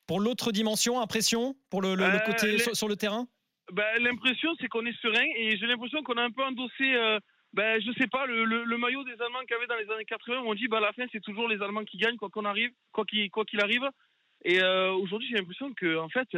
pour 0.07 0.21
l'autre 0.21 0.53
dimension 0.53 1.01
impression 1.01 1.55
pour 1.71 1.83
le, 1.83 1.91
euh, 1.91 2.19
côté 2.21 2.59
sur, 2.59 2.89
le 2.89 2.97
terrain. 2.97 3.27
Ben, 3.73 4.03
l'impression 4.03 4.51
c'est 4.61 4.69
qu'on 4.69 4.85
est 4.87 5.01
serein 5.01 5.27
et 5.37 5.57
j'ai 5.57 5.67
l'impression 5.67 6.03
qu'on 6.03 6.17
a 6.17 6.23
un 6.23 6.31
peu 6.31 6.43
endossé. 6.43 7.21
ben, 7.53 7.81
je 7.81 7.93
sais 7.99 8.09
pas, 8.09 8.27
le, 8.27 8.77
maillot 8.77 9.05
des 9.05 9.21
Allemands 9.21 9.41
qu'il 9.41 9.53
y 9.53 9.55
avait 9.55 9.67
dans 9.67 9.77
les 9.77 9.91
années 9.91 10.05
80, 10.05 10.43
on 10.45 10.55
dit 10.55 10.69
bah, 10.69 10.79
à 10.79 10.81
la 10.81 10.93
fin 10.93 11.05
c'est 11.13 11.23
toujours 11.23 11.49
les 11.49 11.63
Allemands 11.63 11.85
qui 11.85 11.99
gagnent, 11.99 12.17
quoi 12.17 12.29
qu'on 12.29 12.45
arrive, 12.45 12.71
quoi 12.93 13.05
qu'il 13.05 13.31
quoi 13.31 13.45
qu'il 13.45 13.61
arrive. 13.61 13.89
Et 14.45 14.63
aujourd'hui 14.63 15.29
j'ai 15.29 15.37
l'impression 15.37 15.73
que 15.73 15.99
en 15.99 16.09
fait, 16.09 16.29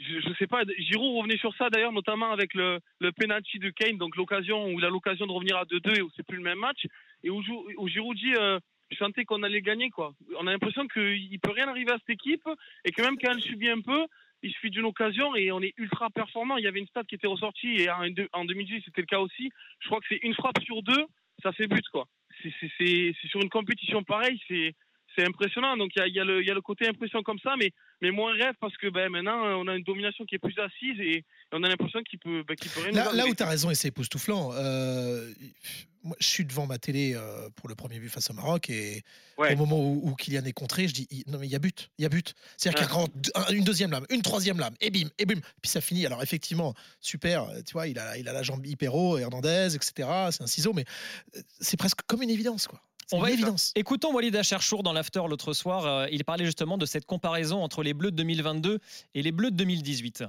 je, 0.00 0.20
je 0.20 0.34
sais 0.38 0.46
pas, 0.46 0.62
Giroud 0.78 1.16
revenait 1.16 1.38
sur 1.38 1.54
ça 1.56 1.68
d'ailleurs, 1.70 1.92
notamment 1.92 2.32
avec 2.32 2.54
le, 2.54 2.80
le 3.00 3.12
penalty 3.12 3.58
de 3.58 3.70
Kane, 3.70 3.98
donc 3.98 4.16
l'occasion 4.16 4.66
où 4.66 4.78
il 4.78 4.84
a 4.84 4.88
l'occasion 4.88 5.26
de 5.26 5.32
revenir 5.32 5.56
à 5.56 5.64
2-2 5.64 5.98
et 5.98 6.02
où 6.02 6.10
c'est 6.16 6.26
plus 6.26 6.38
le 6.38 6.42
même 6.42 6.58
match, 6.58 6.86
et 7.22 7.30
où, 7.30 7.42
où 7.76 7.88
Giroud 7.88 8.16
dit 8.16 8.34
euh, 8.36 8.58
je 8.90 8.96
sentais 8.96 9.24
qu'on 9.24 9.42
allait 9.42 9.62
gagner 9.62 9.90
quoi. 9.90 10.14
On 10.38 10.46
a 10.46 10.52
l'impression 10.52 10.86
qu'il 10.88 11.38
peut 11.40 11.52
rien 11.52 11.68
arriver 11.68 11.92
à 11.92 11.98
cette 11.98 12.10
équipe 12.10 12.48
et 12.84 12.92
que 12.92 13.02
même 13.02 13.16
quand 13.18 13.32
elle 13.32 13.40
subit 13.40 13.70
un 13.70 13.80
peu, 13.80 14.06
il 14.42 14.52
suffit 14.52 14.70
d'une 14.70 14.86
occasion 14.86 15.34
et 15.34 15.52
on 15.52 15.60
est 15.60 15.74
ultra 15.76 16.10
performant. 16.10 16.56
Il 16.56 16.64
y 16.64 16.66
avait 16.66 16.80
une 16.80 16.86
stat 16.86 17.04
qui 17.04 17.14
était 17.14 17.26
ressortie 17.26 17.76
et 17.76 17.90
en, 17.90 18.06
en 18.32 18.44
2018 18.44 18.82
c'était 18.84 19.02
le 19.02 19.06
cas 19.06 19.20
aussi. 19.20 19.50
Je 19.80 19.86
crois 19.88 20.00
que 20.00 20.06
c'est 20.08 20.20
une 20.22 20.34
frappe 20.34 20.60
sur 20.62 20.82
deux, 20.82 21.04
ça 21.42 21.52
fait 21.52 21.66
but 21.66 21.86
quoi. 21.88 22.06
C'est 22.42 23.14
sur 23.28 23.40
une 23.40 23.50
compétition 23.50 24.02
pareille, 24.02 24.40
c'est 24.48 24.74
c'est 25.16 25.26
impressionnant. 25.26 25.76
Donc 25.76 25.90
il 25.96 26.00
y 26.00 26.02
a, 26.02 26.08
y, 26.08 26.20
a 26.20 26.40
y 26.40 26.50
a, 26.50 26.54
le 26.54 26.60
côté 26.60 26.88
impression 26.88 27.22
comme 27.22 27.38
ça, 27.38 27.54
mais, 27.58 27.72
mais 28.00 28.10
moins 28.10 28.32
rêve 28.32 28.54
parce 28.60 28.76
que 28.76 28.88
ben, 28.88 29.08
maintenant 29.10 29.42
on 29.58 29.66
a 29.68 29.76
une 29.76 29.84
domination 29.84 30.24
qui 30.24 30.36
est 30.36 30.38
plus 30.38 30.58
assise 30.58 31.00
et, 31.00 31.24
on 31.52 31.62
a 31.64 31.68
l'impression 31.68 32.00
qu'il 32.02 32.18
peut, 32.18 32.44
ben, 32.46 32.56
peut 32.56 32.80
rien 32.80 32.92
Là, 32.92 33.12
là 33.12 33.26
où 33.26 33.34
tu 33.34 33.42
as 33.42 33.48
raison 33.48 33.70
et 33.70 33.74
c'est 33.74 33.88
époustouflant, 33.88 34.50
euh, 34.54 35.32
moi, 36.02 36.16
je 36.20 36.26
suis 36.26 36.44
devant 36.44 36.66
ma 36.66 36.78
télé 36.78 37.14
euh, 37.14 37.50
pour 37.56 37.68
le 37.68 37.74
premier 37.74 37.98
but 37.98 38.08
face 38.08 38.30
au 38.30 38.34
Maroc 38.34 38.70
et 38.70 39.02
au 39.36 39.56
moment 39.56 39.78
où, 39.80 40.14
Kylian 40.14 40.44
est 40.44 40.52
contré, 40.52 40.86
je 40.86 40.94
dis 40.94 41.08
non 41.26 41.38
mais 41.38 41.46
il 41.46 41.50
y 41.50 41.56
a 41.56 41.58
but, 41.58 41.90
il 41.98 42.02
y 42.02 42.06
a 42.06 42.08
but. 42.08 42.34
C'est-à-dire 42.56 42.88
qu'il 42.88 43.32
y 43.34 43.38
a 43.38 43.52
une 43.52 43.64
deuxième 43.64 43.90
lame, 43.90 44.06
une 44.10 44.22
troisième 44.22 44.58
lame, 44.58 44.74
et 44.80 44.90
bim, 44.90 45.08
et 45.18 45.26
bim, 45.26 45.40
puis 45.60 45.70
ça 45.70 45.80
finit. 45.80 46.06
Alors 46.06 46.22
effectivement, 46.22 46.74
super, 47.00 47.48
tu 47.66 47.72
vois, 47.72 47.88
il 47.88 47.98
a, 47.98 48.16
il 48.16 48.28
a 48.28 48.32
la 48.32 48.42
jambe 48.42 48.64
hyper 48.66 48.94
haut, 48.94 49.18
Hernandez, 49.18 49.74
etc. 49.74 50.08
C'est 50.30 50.42
un 50.42 50.46
ciseau, 50.46 50.72
mais 50.72 50.84
euh, 51.36 51.40
c'est 51.60 51.76
presque 51.76 52.00
comme 52.06 52.22
une 52.22 52.30
évidence 52.30 52.66
quoi. 52.66 52.80
On 53.12 53.20
va 53.20 53.30
évidence. 53.30 53.72
Écoutons 53.74 54.12
Walid 54.12 54.34
Acharchour 54.36 54.82
dans 54.82 54.92
l'after 54.92 55.22
l'autre 55.28 55.52
soir. 55.52 55.86
Euh, 55.86 56.06
il 56.12 56.24
parlait 56.24 56.44
justement 56.44 56.78
de 56.78 56.86
cette 56.86 57.06
comparaison 57.06 57.62
entre 57.62 57.82
les 57.82 57.94
Bleus 57.94 58.10
de 58.10 58.16
2022 58.16 58.78
et 59.14 59.22
les 59.22 59.32
Bleus 59.32 59.50
de 59.50 59.56
2018 59.56 60.24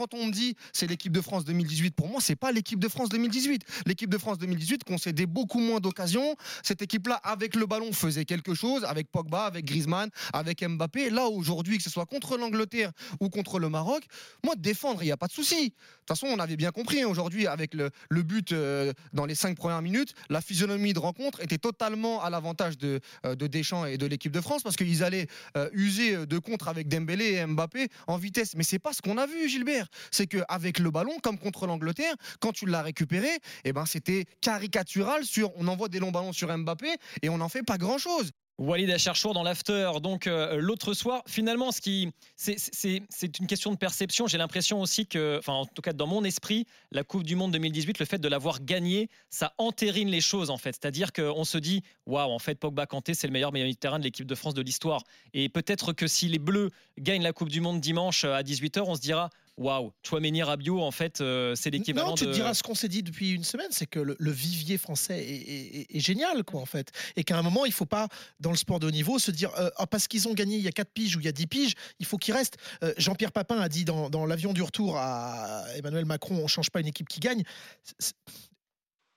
quand 0.00 0.14
on 0.14 0.26
me 0.28 0.32
dit 0.32 0.56
c'est 0.72 0.86
l'équipe 0.86 1.12
de 1.12 1.20
France 1.20 1.44
2018, 1.44 1.94
pour 1.94 2.08
moi, 2.08 2.22
c'est 2.22 2.34
pas 2.34 2.52
l'équipe 2.52 2.78
de 2.78 2.88
France 2.88 3.10
2018. 3.10 3.64
L'équipe 3.84 4.08
de 4.08 4.16
France 4.16 4.38
2018 4.38 4.84
concédait 4.84 5.26
beaucoup 5.26 5.58
moins 5.58 5.78
d'occasions. 5.78 6.36
Cette 6.62 6.80
équipe-là, 6.80 7.16
avec 7.16 7.54
le 7.54 7.66
ballon, 7.66 7.92
faisait 7.92 8.24
quelque 8.24 8.54
chose, 8.54 8.82
avec 8.84 9.10
Pogba, 9.10 9.44
avec 9.44 9.66
Griezmann, 9.66 10.08
avec 10.32 10.66
Mbappé. 10.66 11.10
Là, 11.10 11.26
aujourd'hui, 11.26 11.76
que 11.76 11.82
ce 11.82 11.90
soit 11.90 12.06
contre 12.06 12.38
l'Angleterre 12.38 12.92
ou 13.20 13.28
contre 13.28 13.58
le 13.58 13.68
Maroc, 13.68 14.04
moi, 14.42 14.54
défendre, 14.56 15.02
il 15.02 15.06
n'y 15.06 15.12
a 15.12 15.18
pas 15.18 15.26
de 15.26 15.32
souci. 15.32 15.64
De 15.64 15.68
toute 15.68 16.08
façon, 16.08 16.28
on 16.28 16.38
avait 16.38 16.56
bien 16.56 16.70
compris, 16.70 17.02
hein, 17.02 17.08
aujourd'hui, 17.08 17.46
avec 17.46 17.74
le, 17.74 17.90
but 18.22 18.52
euh, 18.52 18.94
dans 19.12 19.26
les 19.26 19.34
cinq 19.34 19.54
premières 19.54 19.82
minutes, 19.82 20.14
la 20.30 20.40
physionomie 20.40 20.94
de 20.94 20.98
rencontre 20.98 21.42
était 21.42 21.58
totalement 21.58 22.22
à 22.22 22.30
l'avantage 22.30 22.78
de, 22.78 23.00
euh, 23.26 23.34
de, 23.34 23.46
Deschamps 23.46 23.84
et 23.84 23.98
de 23.98 24.06
l'équipe 24.06 24.32
de 24.32 24.40
France, 24.40 24.62
parce 24.62 24.76
qu'ils 24.76 25.04
allaient 25.04 25.26
euh, 25.58 25.68
user 25.74 26.24
de 26.24 26.38
contre 26.38 26.68
avec 26.68 26.88
Dembélé 26.88 27.34
et 27.34 27.46
Mbappé 27.46 27.88
en 28.06 28.16
vitesse. 28.16 28.54
Mais 28.56 28.64
c'est 28.64 28.78
pas 28.78 28.94
ce 28.94 29.02
qu'on 29.02 29.18
a 29.18 29.26
vu, 29.26 29.46
Gilbert 29.46 29.88
c'est 30.10 30.26
qu'avec 30.26 30.78
le 30.78 30.90
ballon, 30.90 31.18
comme 31.22 31.38
contre 31.38 31.66
l'Angleterre, 31.66 32.14
quand 32.40 32.52
tu 32.52 32.66
l'as 32.66 32.82
récupéré, 32.82 33.28
eh 33.64 33.72
ben, 33.72 33.86
c'était 33.86 34.24
caricatural 34.40 35.24
sur 35.24 35.50
on 35.56 35.68
envoie 35.68 35.88
des 35.88 35.98
longs 35.98 36.10
ballons 36.10 36.32
sur 36.32 36.56
Mbappé 36.56 36.96
et 37.22 37.28
on 37.28 37.38
n'en 37.38 37.48
fait 37.48 37.62
pas 37.62 37.78
grand-chose. 37.78 38.30
Walid 38.60 38.90
Acharchour 38.90 39.32
dans 39.32 39.42
l'after, 39.42 39.90
donc 40.02 40.26
euh, 40.26 40.56
l'autre 40.60 40.92
soir. 40.92 41.22
Finalement, 41.26 41.72
ce 41.72 41.80
qui, 41.80 42.12
c'est 42.36 43.38
une 43.38 43.46
question 43.46 43.72
de 43.72 43.78
perception. 43.78 44.26
J'ai 44.26 44.36
l'impression 44.36 44.82
aussi 44.82 45.06
que, 45.06 45.38
enfin, 45.38 45.54
en 45.54 45.64
tout 45.64 45.80
cas 45.80 45.94
dans 45.94 46.06
mon 46.06 46.24
esprit, 46.24 46.66
la 46.92 47.02
Coupe 47.02 47.22
du 47.22 47.36
Monde 47.36 47.52
2018, 47.52 47.98
le 47.98 48.04
fait 48.04 48.18
de 48.18 48.28
l'avoir 48.28 48.62
gagnée, 48.62 49.08
ça 49.30 49.54
entérine 49.56 50.10
les 50.10 50.20
choses 50.20 50.50
en 50.50 50.58
fait. 50.58 50.72
C'est-à-dire 50.72 51.14
qu'on 51.14 51.44
se 51.44 51.56
dit, 51.56 51.82
waouh, 52.04 52.30
en 52.30 52.38
fait, 52.38 52.56
Pogba 52.56 52.84
Kanté, 52.84 53.14
c'est 53.14 53.26
le 53.26 53.32
meilleur 53.32 53.50
milieu 53.50 53.66
de 53.66 53.72
terrain 53.72 53.98
de 53.98 54.04
l'équipe 54.04 54.26
de 54.26 54.34
France 54.34 54.52
de 54.52 54.60
l'histoire. 54.60 55.04
Et 55.32 55.48
peut-être 55.48 55.94
que 55.94 56.06
si 56.06 56.28
les 56.28 56.38
Bleus 56.38 56.68
gagnent 56.98 57.22
la 57.22 57.32
Coupe 57.32 57.48
du 57.48 57.62
Monde 57.62 57.80
dimanche 57.80 58.24
à 58.24 58.42
18h, 58.42 58.82
on 58.86 58.94
se 58.94 59.00
dira, 59.00 59.30
waouh, 59.60 59.92
Chouameni 60.02 60.42
Rabiot, 60.42 60.80
en 60.80 60.90
fait, 60.90 61.20
euh, 61.20 61.54
c'est 61.54 61.70
l'équivalent. 61.70 62.08
Non, 62.08 62.14
tu 62.14 62.24
te 62.24 62.30
diras 62.30 62.54
ce 62.54 62.62
qu'on 62.62 62.74
s'est 62.74 62.88
dit 62.88 63.02
depuis 63.02 63.32
une 63.32 63.44
semaine, 63.44 63.68
c'est 63.70 63.86
que 63.86 64.00
le, 64.00 64.30
vivier 64.30 64.78
français 64.78 65.22
est, 65.22 66.00
génial, 66.00 66.44
quoi, 66.44 66.60
en 66.60 66.66
fait. 66.66 66.90
Et 67.14 67.24
qu'à 67.24 67.38
un 67.38 67.42
moment, 67.42 67.66
il 67.66 67.68
ne 67.68 67.74
faut 67.74 67.86
pas, 67.86 68.08
dans 68.40 68.50
le 68.50 68.56
sport 68.56 68.80
de 68.80 68.86
haut 68.86 68.90
niveau, 68.90 69.18
se 69.18 69.30
dire, 69.30 69.52
euh, 69.58 69.70
ah, 69.76 69.86
parce 69.86 70.08
qu'ils 70.08 70.26
ont 70.28 70.34
gagné 70.34 70.56
il 70.56 70.62
y 70.62 70.68
a 70.68 70.72
4 70.72 70.90
piges 70.90 71.14
ou 71.14 71.20
il 71.20 71.26
y 71.26 71.28
a 71.28 71.32
10 71.32 71.46
piges, 71.46 71.74
il 71.98 72.06
faut 72.06 72.16
qu'ils 72.16 72.34
restent. 72.34 72.56
Euh, 72.82 72.94
Jean-Pierre 72.96 73.32
Papin 73.32 73.60
a 73.60 73.68
dit 73.68 73.84
dans, 73.84 74.26
l'avion 74.26 74.54
du 74.54 74.62
retour 74.62 74.96
à 74.96 75.64
Emmanuel 75.76 76.06
Macron, 76.06 76.36
on 76.38 76.44
ne 76.44 76.48
change 76.48 76.70
pas 76.70 76.80
une 76.80 76.88
équipe 76.88 77.08
qui 77.08 77.20
gagne. 77.20 77.42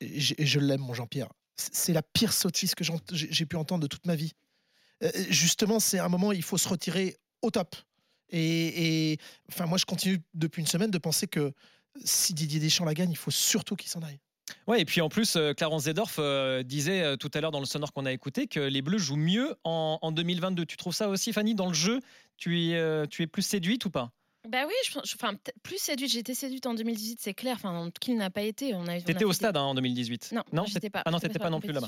je 0.02 0.60
l'aime, 0.60 0.82
mon 0.82 0.94
Jean-Pierre. 0.94 1.30
C'est 1.56 1.94
la 1.94 2.02
pire 2.02 2.34
sottise 2.34 2.76
que 2.76 2.84
j'ai 3.14 3.46
pu 3.46 3.56
entendre 3.56 3.84
de 3.84 3.88
toute 3.88 4.06
ma 4.06 4.16
vie. 4.16 4.34
justement, 5.30 5.80
c'est 5.80 6.00
un 6.00 6.10
moment, 6.10 6.34
il 6.34 6.44
faut 6.44 6.58
se 6.58 6.68
retirer 6.68 7.16
au 7.42 7.50
top. 7.50 7.76
Et, 8.30 9.18
enfin, 9.50 9.66
moi, 9.66 9.78
je 9.78 9.86
continue 9.86 10.20
depuis 10.34 10.62
une 10.62 10.68
semaine 10.68 10.92
de 10.92 10.98
penser 10.98 11.28
que 11.28 11.54
si 12.04 12.34
Didier 12.34 12.60
Deschamps 12.60 12.86
la 12.86 12.94
gagne, 12.94 13.12
il 13.12 13.18
faut 13.18 13.32
surtout 13.32 13.76
qu'il 13.76 13.90
s'en 13.90 14.02
aille. 14.02 14.20
Ouais, 14.68 14.82
et 14.82 14.86
puis 14.86 15.02
en 15.02 15.10
plus, 15.10 15.36
euh, 15.36 15.54
Clarence 15.54 15.84
Zedorf 15.84 16.16
euh, 16.20 16.64
disait 16.64 17.02
euh, 17.02 17.16
tout 17.16 17.32
à 17.34 17.42
l'heure 17.42 17.52
dans 17.52 17.60
le 17.60 17.66
sonore 17.66 17.94
qu'on 17.94 18.06
a 18.06 18.12
écouté 18.12 18.48
que 18.48 18.60
les 18.60 18.82
Bleus 18.82 18.98
jouent 18.98 19.16
mieux 19.16 19.56
en, 19.64 20.00
en 20.02 20.12
2022. 20.12 20.66
Tu 20.66 20.78
trouves 20.78 20.96
ça 20.96 21.08
aussi, 21.10 21.32
Fanny, 21.32 21.56
dans 21.56 21.68
le 21.68 21.74
jeu 21.74 22.00
tu 22.38 22.76
tu 23.10 23.24
es 23.24 23.28
plus 23.28 23.44
séduite 23.44 23.86
ou 23.86 23.90
pas? 23.90 24.12
Bah 24.50 24.66
oui, 24.68 24.74
je, 24.86 25.00
enfin, 25.16 25.36
plus 25.64 25.78
séduite. 25.78 26.14
Été 26.16 26.34
séduite 26.34 26.66
en 26.66 26.74
2018, 26.74 27.20
c'est 27.22 27.34
clair. 27.34 27.56
Enfin, 27.56 27.90
qui 28.02 28.14
n'a 28.14 28.30
pas 28.30 28.42
été 28.42 28.74
on 28.74 28.86
a, 28.88 29.00
T'étais 29.00 29.24
au 29.24 29.32
stade 29.32 29.56
hein, 29.56 29.62
en 29.62 29.74
2018 29.74 30.34
Non, 30.34 30.44
non 30.52 30.66
j'étais 30.66 30.90
pas. 30.90 31.02
Ah 31.06 31.12
non, 31.12 31.20
t'étais 31.20 31.40
pas, 31.40 31.50
non 31.50 31.62
plus 31.62 31.72
là-bas. 31.72 31.88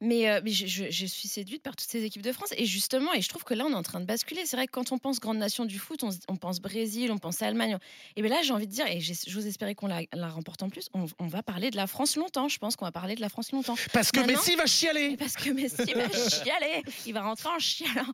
Mais, 0.00 0.30
euh, 0.30 0.40
mais 0.42 0.50
je, 0.50 0.66
je, 0.66 1.06
suis 1.06 1.28
séduite 1.28 1.62
par 1.62 1.76
toutes 1.76 1.88
ces 1.88 2.02
équipes 2.04 2.22
de 2.22 2.32
France. 2.32 2.54
Et 2.56 2.64
justement, 2.64 3.12
et 3.12 3.20
je 3.20 3.28
trouve 3.28 3.44
que 3.44 3.52
là, 3.52 3.66
on 3.66 3.70
est 3.70 3.74
en 3.74 3.82
train 3.82 4.00
de 4.00 4.06
basculer. 4.06 4.46
C'est 4.46 4.56
vrai 4.56 4.66
que 4.66 4.72
quand 4.72 4.92
on 4.92 4.98
pense 4.98 5.20
grande 5.20 5.36
nation 5.36 5.66
du 5.66 5.78
foot, 5.78 6.02
on, 6.02 6.08
on 6.28 6.36
pense 6.36 6.60
Brésil, 6.60 7.12
on 7.12 7.18
pense 7.18 7.42
Allemagne. 7.42 7.76
Et 8.16 8.22
bien 8.22 8.30
là, 8.30 8.40
j'ai 8.42 8.54
envie 8.54 8.66
de 8.66 8.72
dire, 8.72 8.86
et 8.86 9.00
j'ose 9.00 9.46
espérer 9.46 9.74
qu'on 9.74 9.86
la, 9.86 10.00
la, 10.14 10.28
remporte 10.28 10.62
en 10.62 10.70
plus, 10.70 10.88
on, 10.94 11.04
on, 11.18 11.26
va 11.26 11.42
parler 11.42 11.70
de 11.70 11.76
la 11.76 11.86
France 11.86 12.16
longtemps. 12.16 12.48
Je 12.48 12.58
pense 12.58 12.76
qu'on 12.76 12.86
va 12.86 12.92
parler 12.92 13.14
de 13.14 13.20
la 13.20 13.28
France 13.28 13.52
longtemps. 13.52 13.76
Parce 13.92 14.10
que 14.10 14.20
Messi 14.20 14.56
va 14.56 14.64
chialer 14.64 15.18
Parce 15.18 15.34
que 15.34 15.50
Messi 15.50 15.92
va 15.92 16.08
chialer 16.28 16.82
Il 17.06 17.12
va 17.12 17.22
rentrer 17.22 17.50
en 17.50 17.58
chialant. 17.58 18.12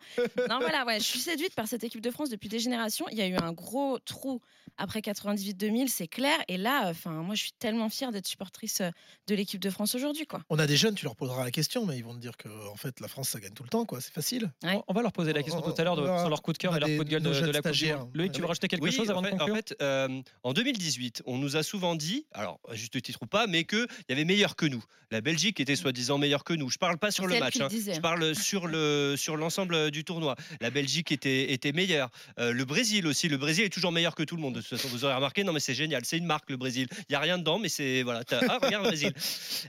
Non, 0.48 0.58
voilà, 0.58 0.84
ouais, 0.86 0.98
je 0.98 1.04
suis 1.04 1.20
séduite 1.20 1.54
par 1.54 1.68
cette 1.68 1.84
équipe 1.84 2.00
de 2.00 2.10
France 2.10 2.30
depuis 2.30 2.48
des 2.48 2.58
générations. 2.58 3.06
Il 3.12 3.18
y 3.18 3.22
a 3.22 3.28
eu 3.28 3.36
un 3.36 3.52
gros 3.52 3.75
trou 4.04 4.40
après 4.78 5.00
98-2000, 5.00 5.88
c'est 5.88 6.08
clair. 6.08 6.38
Et 6.48 6.56
là, 6.56 6.88
enfin, 6.88 7.10
moi, 7.22 7.34
je 7.34 7.42
suis 7.42 7.52
tellement 7.58 7.88
fière 7.88 8.12
d'être 8.12 8.26
supportrice 8.26 8.80
euh, 8.80 8.90
de 9.26 9.34
l'équipe 9.34 9.60
de 9.60 9.70
France 9.70 9.94
aujourd'hui, 9.94 10.26
quoi. 10.26 10.40
On 10.50 10.58
a 10.58 10.66
des 10.66 10.76
jeunes, 10.76 10.94
tu 10.94 11.04
leur 11.04 11.16
poseras 11.16 11.44
la 11.44 11.50
question, 11.50 11.86
mais 11.86 11.98
ils 11.98 12.04
vont 12.04 12.14
te 12.14 12.20
dire 12.20 12.36
que, 12.36 12.48
en 12.68 12.76
fait, 12.76 13.00
la 13.00 13.08
France, 13.08 13.30
ça 13.30 13.40
gagne 13.40 13.52
tout 13.52 13.62
le 13.62 13.68
temps, 13.68 13.84
quoi. 13.84 14.00
C'est 14.00 14.12
facile. 14.12 14.52
On 14.88 14.92
va 14.92 15.02
leur 15.02 15.12
poser 15.12 15.32
la 15.32 15.42
question 15.42 15.60
tout 15.60 15.74
à 15.76 15.84
l'heure 15.84 15.96
sur 15.96 16.28
leur 16.28 16.42
coup 16.42 16.52
de 16.52 16.58
cœur 16.58 16.76
et 16.76 16.80
leur 16.80 16.88
coup 16.88 17.04
de 17.04 17.10
gueule 17.10 17.22
de, 17.22 17.30
la 17.30 17.62
Coupe 17.62 18.14
Loïc, 18.14 18.32
tu 18.32 18.40
veux 18.40 18.46
rajouter 18.46 18.68
quelque 18.68 18.90
chose 18.90 19.10
avant 19.10 19.20
en 19.20 19.24
fait, 19.24 19.30
de 19.32 19.36
conclure 19.38 19.54
En 19.54 19.56
fait, 19.56 19.76
euh, 19.82 20.22
en 20.42 20.52
2018, 20.52 21.22
on 21.26 21.38
nous 21.38 21.56
a 21.56 21.62
souvent 21.62 21.94
dit, 21.94 22.26
alors 22.32 22.60
juste 22.72 23.00
titre 23.02 23.20
ou 23.22 23.26
pas, 23.26 23.46
mais 23.46 23.64
qu'il 23.64 23.86
y 24.08 24.12
avait 24.12 24.24
meilleur 24.24 24.56
que 24.56 24.66
nous. 24.66 24.82
La 25.10 25.20
Belgique 25.20 25.60
était 25.60 25.76
soi-disant 25.76 26.18
meilleure 26.18 26.44
que 26.44 26.52
nous. 26.52 26.68
Je 26.68 26.78
parle 26.78 26.98
pas 26.98 27.10
sur 27.10 27.26
le 27.26 27.38
match, 27.38 27.60
hein. 27.60 27.68
je 27.70 28.00
parle 28.00 28.34
sur 28.34 28.66
le 28.66 29.14
sur 29.16 29.36
l'ensemble 29.36 29.90
du 29.90 30.04
tournoi. 30.04 30.34
La 30.60 30.70
Belgique 30.70 31.12
était 31.12 31.52
était 31.52 31.72
meilleure. 31.72 32.10
Euh, 32.38 32.52
le 32.52 32.64
Brésil 32.64 33.06
aussi. 33.06 33.28
Le 33.28 33.36
Brésil 33.36 33.64
est 33.64 33.72
toujours 33.72 33.92
meilleur 33.92 34.14
que 34.14 34.24
tout 34.24 34.36
le 34.36 34.42
monde. 34.42 34.60
Façon, 34.68 34.88
vous 34.88 35.04
aurez 35.04 35.14
remarqué 35.14 35.44
non 35.44 35.52
mais 35.52 35.60
c'est 35.60 35.74
génial, 35.74 36.04
c'est 36.04 36.18
une 36.18 36.26
marque 36.26 36.50
le 36.50 36.56
Brésil. 36.56 36.88
Il 37.08 37.12
y 37.12 37.14
a 37.16 37.20
rien 37.20 37.38
dedans, 37.38 37.58
mais 37.58 37.68
c'est 37.68 38.02
voilà. 38.02 38.22
Ah, 38.30 38.58
regarde 38.62 38.84
le 38.84 38.90
Brésil. 38.90 39.12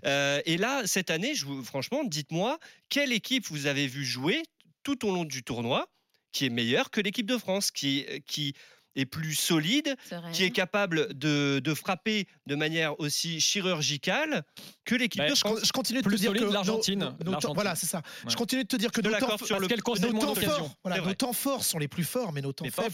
Euh, 0.06 0.42
et 0.46 0.58
là, 0.58 0.84
cette 0.86 1.10
année, 1.10 1.34
je 1.34 1.46
vous, 1.46 1.64
franchement, 1.64 2.04
dites-moi 2.04 2.60
quelle 2.90 3.12
équipe 3.12 3.46
vous 3.48 3.66
avez 3.66 3.88
vu 3.88 4.06
jouer 4.06 4.44
tout 4.84 5.08
au 5.08 5.12
long 5.12 5.26
du 5.26 5.44
tournoi 5.44 5.88
qui 6.32 6.46
est 6.46 6.50
meilleure 6.50 6.92
que 6.92 7.02
l'équipe 7.02 7.26
de 7.26 7.38
France, 7.38 7.72
qui 7.72 8.06
qui 8.28 8.54
est 8.98 9.06
plus 9.06 9.36
solide, 9.36 9.96
qui 10.34 10.44
est 10.44 10.52
capable 10.52 11.14
de, 11.18 11.60
de, 11.64 11.74
frapper 11.74 12.28
de 12.48 12.56
manière 12.56 13.00
aussi 13.00 13.40
chirurgicale 13.40 14.44
que 14.84 14.96
l'équipe 14.96 15.22
bah, 15.22 15.30
de 15.30 15.36
France. 15.36 15.60
Je, 15.64 15.72
continue 15.72 16.02
de 16.02 16.10
te 16.10 16.16
dire 16.16 16.34
que 16.34 16.52
l'Argentine. 16.52 17.14
Voilà, 17.54 17.76
c'est 17.76 17.86
ça. 17.86 18.02
Je 18.28 18.36
continue 18.36 18.64
de 18.64 18.68
te 18.68 18.76
dire 18.76 18.92
que 18.92 19.02
nos, 19.02 19.12
temps, 19.12 19.38
sur 19.38 19.60
le, 19.60 19.68
nos 19.68 20.20
temps, 20.20 20.36
forts, 20.36 20.76
voilà, 20.84 21.02
nos 21.02 21.14
temps 21.14 21.34
forts 21.34 21.64
sont 21.64 21.78
les 21.78 21.88
plus 21.88 22.04
forts, 22.04 22.34
mais 22.34 22.42
nos 22.42 22.54
temps 22.54 22.66
faibles, 22.66 22.94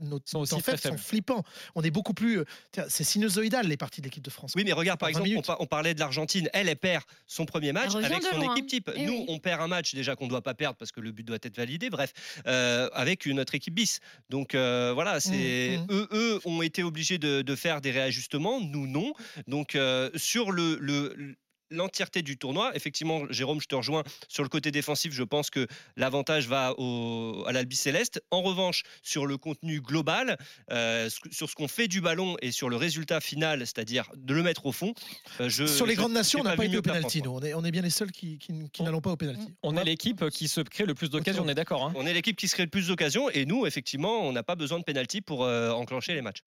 nos 0.00 0.20
sont, 0.24 0.44
temps 0.44 0.60
faibles 0.60 0.78
sont 0.78 0.96
flippants. 0.96 1.42
On 1.74 1.82
est 1.82 1.90
beaucoup 1.90 2.14
plus. 2.14 2.38
Euh, 2.38 2.44
c'est 2.88 3.04
sinusoïdal 3.04 3.66
les 3.66 3.76
parties 3.76 4.00
de 4.00 4.06
l'équipe 4.06 4.24
de 4.24 4.30
France. 4.30 4.52
Oui, 4.56 4.62
mais 4.64 4.72
regarde 4.72 4.98
par 4.98 5.08
exemple, 5.08 5.28
on, 5.58 5.66
parlait 5.66 5.94
de 5.94 6.00
l'Argentine. 6.00 6.48
Elle, 6.52 6.68
elle 6.68 6.76
perd 6.76 7.04
son 7.26 7.44
premier 7.44 7.72
match 7.72 7.94
avec 7.94 8.22
son 8.22 8.52
équipe 8.52 8.66
type. 8.66 8.90
Eh 8.94 9.06
Nous, 9.06 9.24
on 9.28 9.38
perd 9.38 9.60
un 9.60 9.68
match 9.68 9.94
déjà 9.94 10.16
qu'on 10.16 10.24
ne 10.24 10.30
doit 10.30 10.42
pas 10.42 10.54
perdre 10.54 10.76
parce 10.76 10.92
que 10.92 11.00
le 11.00 11.12
but 11.12 11.24
doit 11.24 11.38
être 11.42 11.56
validé. 11.56 11.90
Bref, 11.90 12.12
euh, 12.46 12.88
avec 12.92 13.26
notre 13.26 13.54
équipe 13.54 13.74
bis. 13.74 14.00
Donc 14.30 14.54
euh, 14.54 14.92
voilà, 14.94 15.20
c'est 15.20 15.33
Mmh, 15.34 15.82
mmh. 15.82 15.86
eux, 15.90 16.08
eux 16.12 16.40
ont 16.44 16.62
été 16.62 16.82
obligés 16.82 17.18
de, 17.18 17.42
de, 17.42 17.54
faire 17.54 17.80
des 17.80 17.90
réajustements, 17.90 18.60
nous 18.60 18.86
non. 18.86 19.12
Donc 19.46 19.74
euh, 19.74 20.10
sur 20.14 20.52
le, 20.52 20.76
le 20.80 21.36
l'entièreté 21.70 22.22
du 22.22 22.36
tournoi. 22.36 22.74
Effectivement, 22.74 23.22
Jérôme, 23.30 23.60
je 23.60 23.66
te 23.66 23.74
rejoins 23.74 24.02
sur 24.28 24.42
le 24.42 24.48
côté 24.48 24.70
défensif. 24.70 25.12
Je 25.12 25.22
pense 25.22 25.50
que 25.50 25.66
l'avantage 25.96 26.48
va 26.48 26.74
au, 26.78 27.44
à 27.46 27.52
l'Albi 27.52 27.76
Céleste. 27.76 28.22
En 28.30 28.42
revanche, 28.42 28.82
sur 29.02 29.26
le 29.26 29.36
contenu 29.36 29.80
global, 29.80 30.38
euh, 30.70 31.08
sur 31.30 31.48
ce 31.48 31.54
qu'on 31.54 31.68
fait 31.68 31.88
du 31.88 32.00
ballon 32.00 32.36
et 32.42 32.52
sur 32.52 32.68
le 32.68 32.76
résultat 32.76 33.20
final, 33.20 33.60
c'est-à-dire 33.60 34.10
de 34.16 34.34
le 34.34 34.42
mettre 34.42 34.66
au 34.66 34.72
fond, 34.72 34.94
euh, 35.40 35.48
je, 35.48 35.66
sur 35.66 35.86
les 35.86 35.94
grandes 35.94 36.12
nations, 36.12 36.40
on 36.40 36.44
n'a 36.44 36.56
pas 36.56 36.64
été 36.64 36.76
au 36.76 36.82
penalty. 36.82 37.22
On 37.26 37.40
est, 37.40 37.54
on 37.54 37.64
est 37.64 37.70
bien 37.70 37.82
les 37.82 37.90
seuls 37.90 38.12
qui, 38.12 38.38
qui, 38.38 38.82
n'allons 38.82 39.00
pas 39.00 39.10
au 39.10 39.16
penalty. 39.16 39.54
On, 39.62 39.76
est 39.76 39.84
l'équipe 39.84 40.28
qui 40.30 40.48
se 40.48 40.60
crée 40.60 40.84
le 40.84 40.94
plus 40.94 41.10
d'occasions. 41.10 41.44
On 41.44 41.48
est 41.48 41.54
d'accord. 41.54 41.84
Hein. 41.84 41.92
on 41.96 42.06
est 42.06 42.12
l'équipe 42.12 42.36
qui 42.36 42.48
se 42.48 42.54
crée 42.54 42.64
le 42.64 42.70
plus 42.70 42.88
d'occasions 42.88 43.30
et 43.30 43.44
nous, 43.44 43.66
effectivement, 43.66 44.20
on 44.22 44.32
n'a 44.32 44.42
pas 44.42 44.56
besoin 44.56 44.78
de 44.78 44.84
penalty 44.84 45.20
pour 45.20 45.44
euh, 45.44 45.70
enclencher 45.70 46.14
les 46.14 46.22
matchs. 46.22 46.42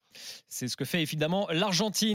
C'est 0.48 0.68
ce 0.68 0.76
que 0.76 0.84
fait 0.84 1.02
évidemment 1.02 1.48
l'Argentine. 1.50 1.98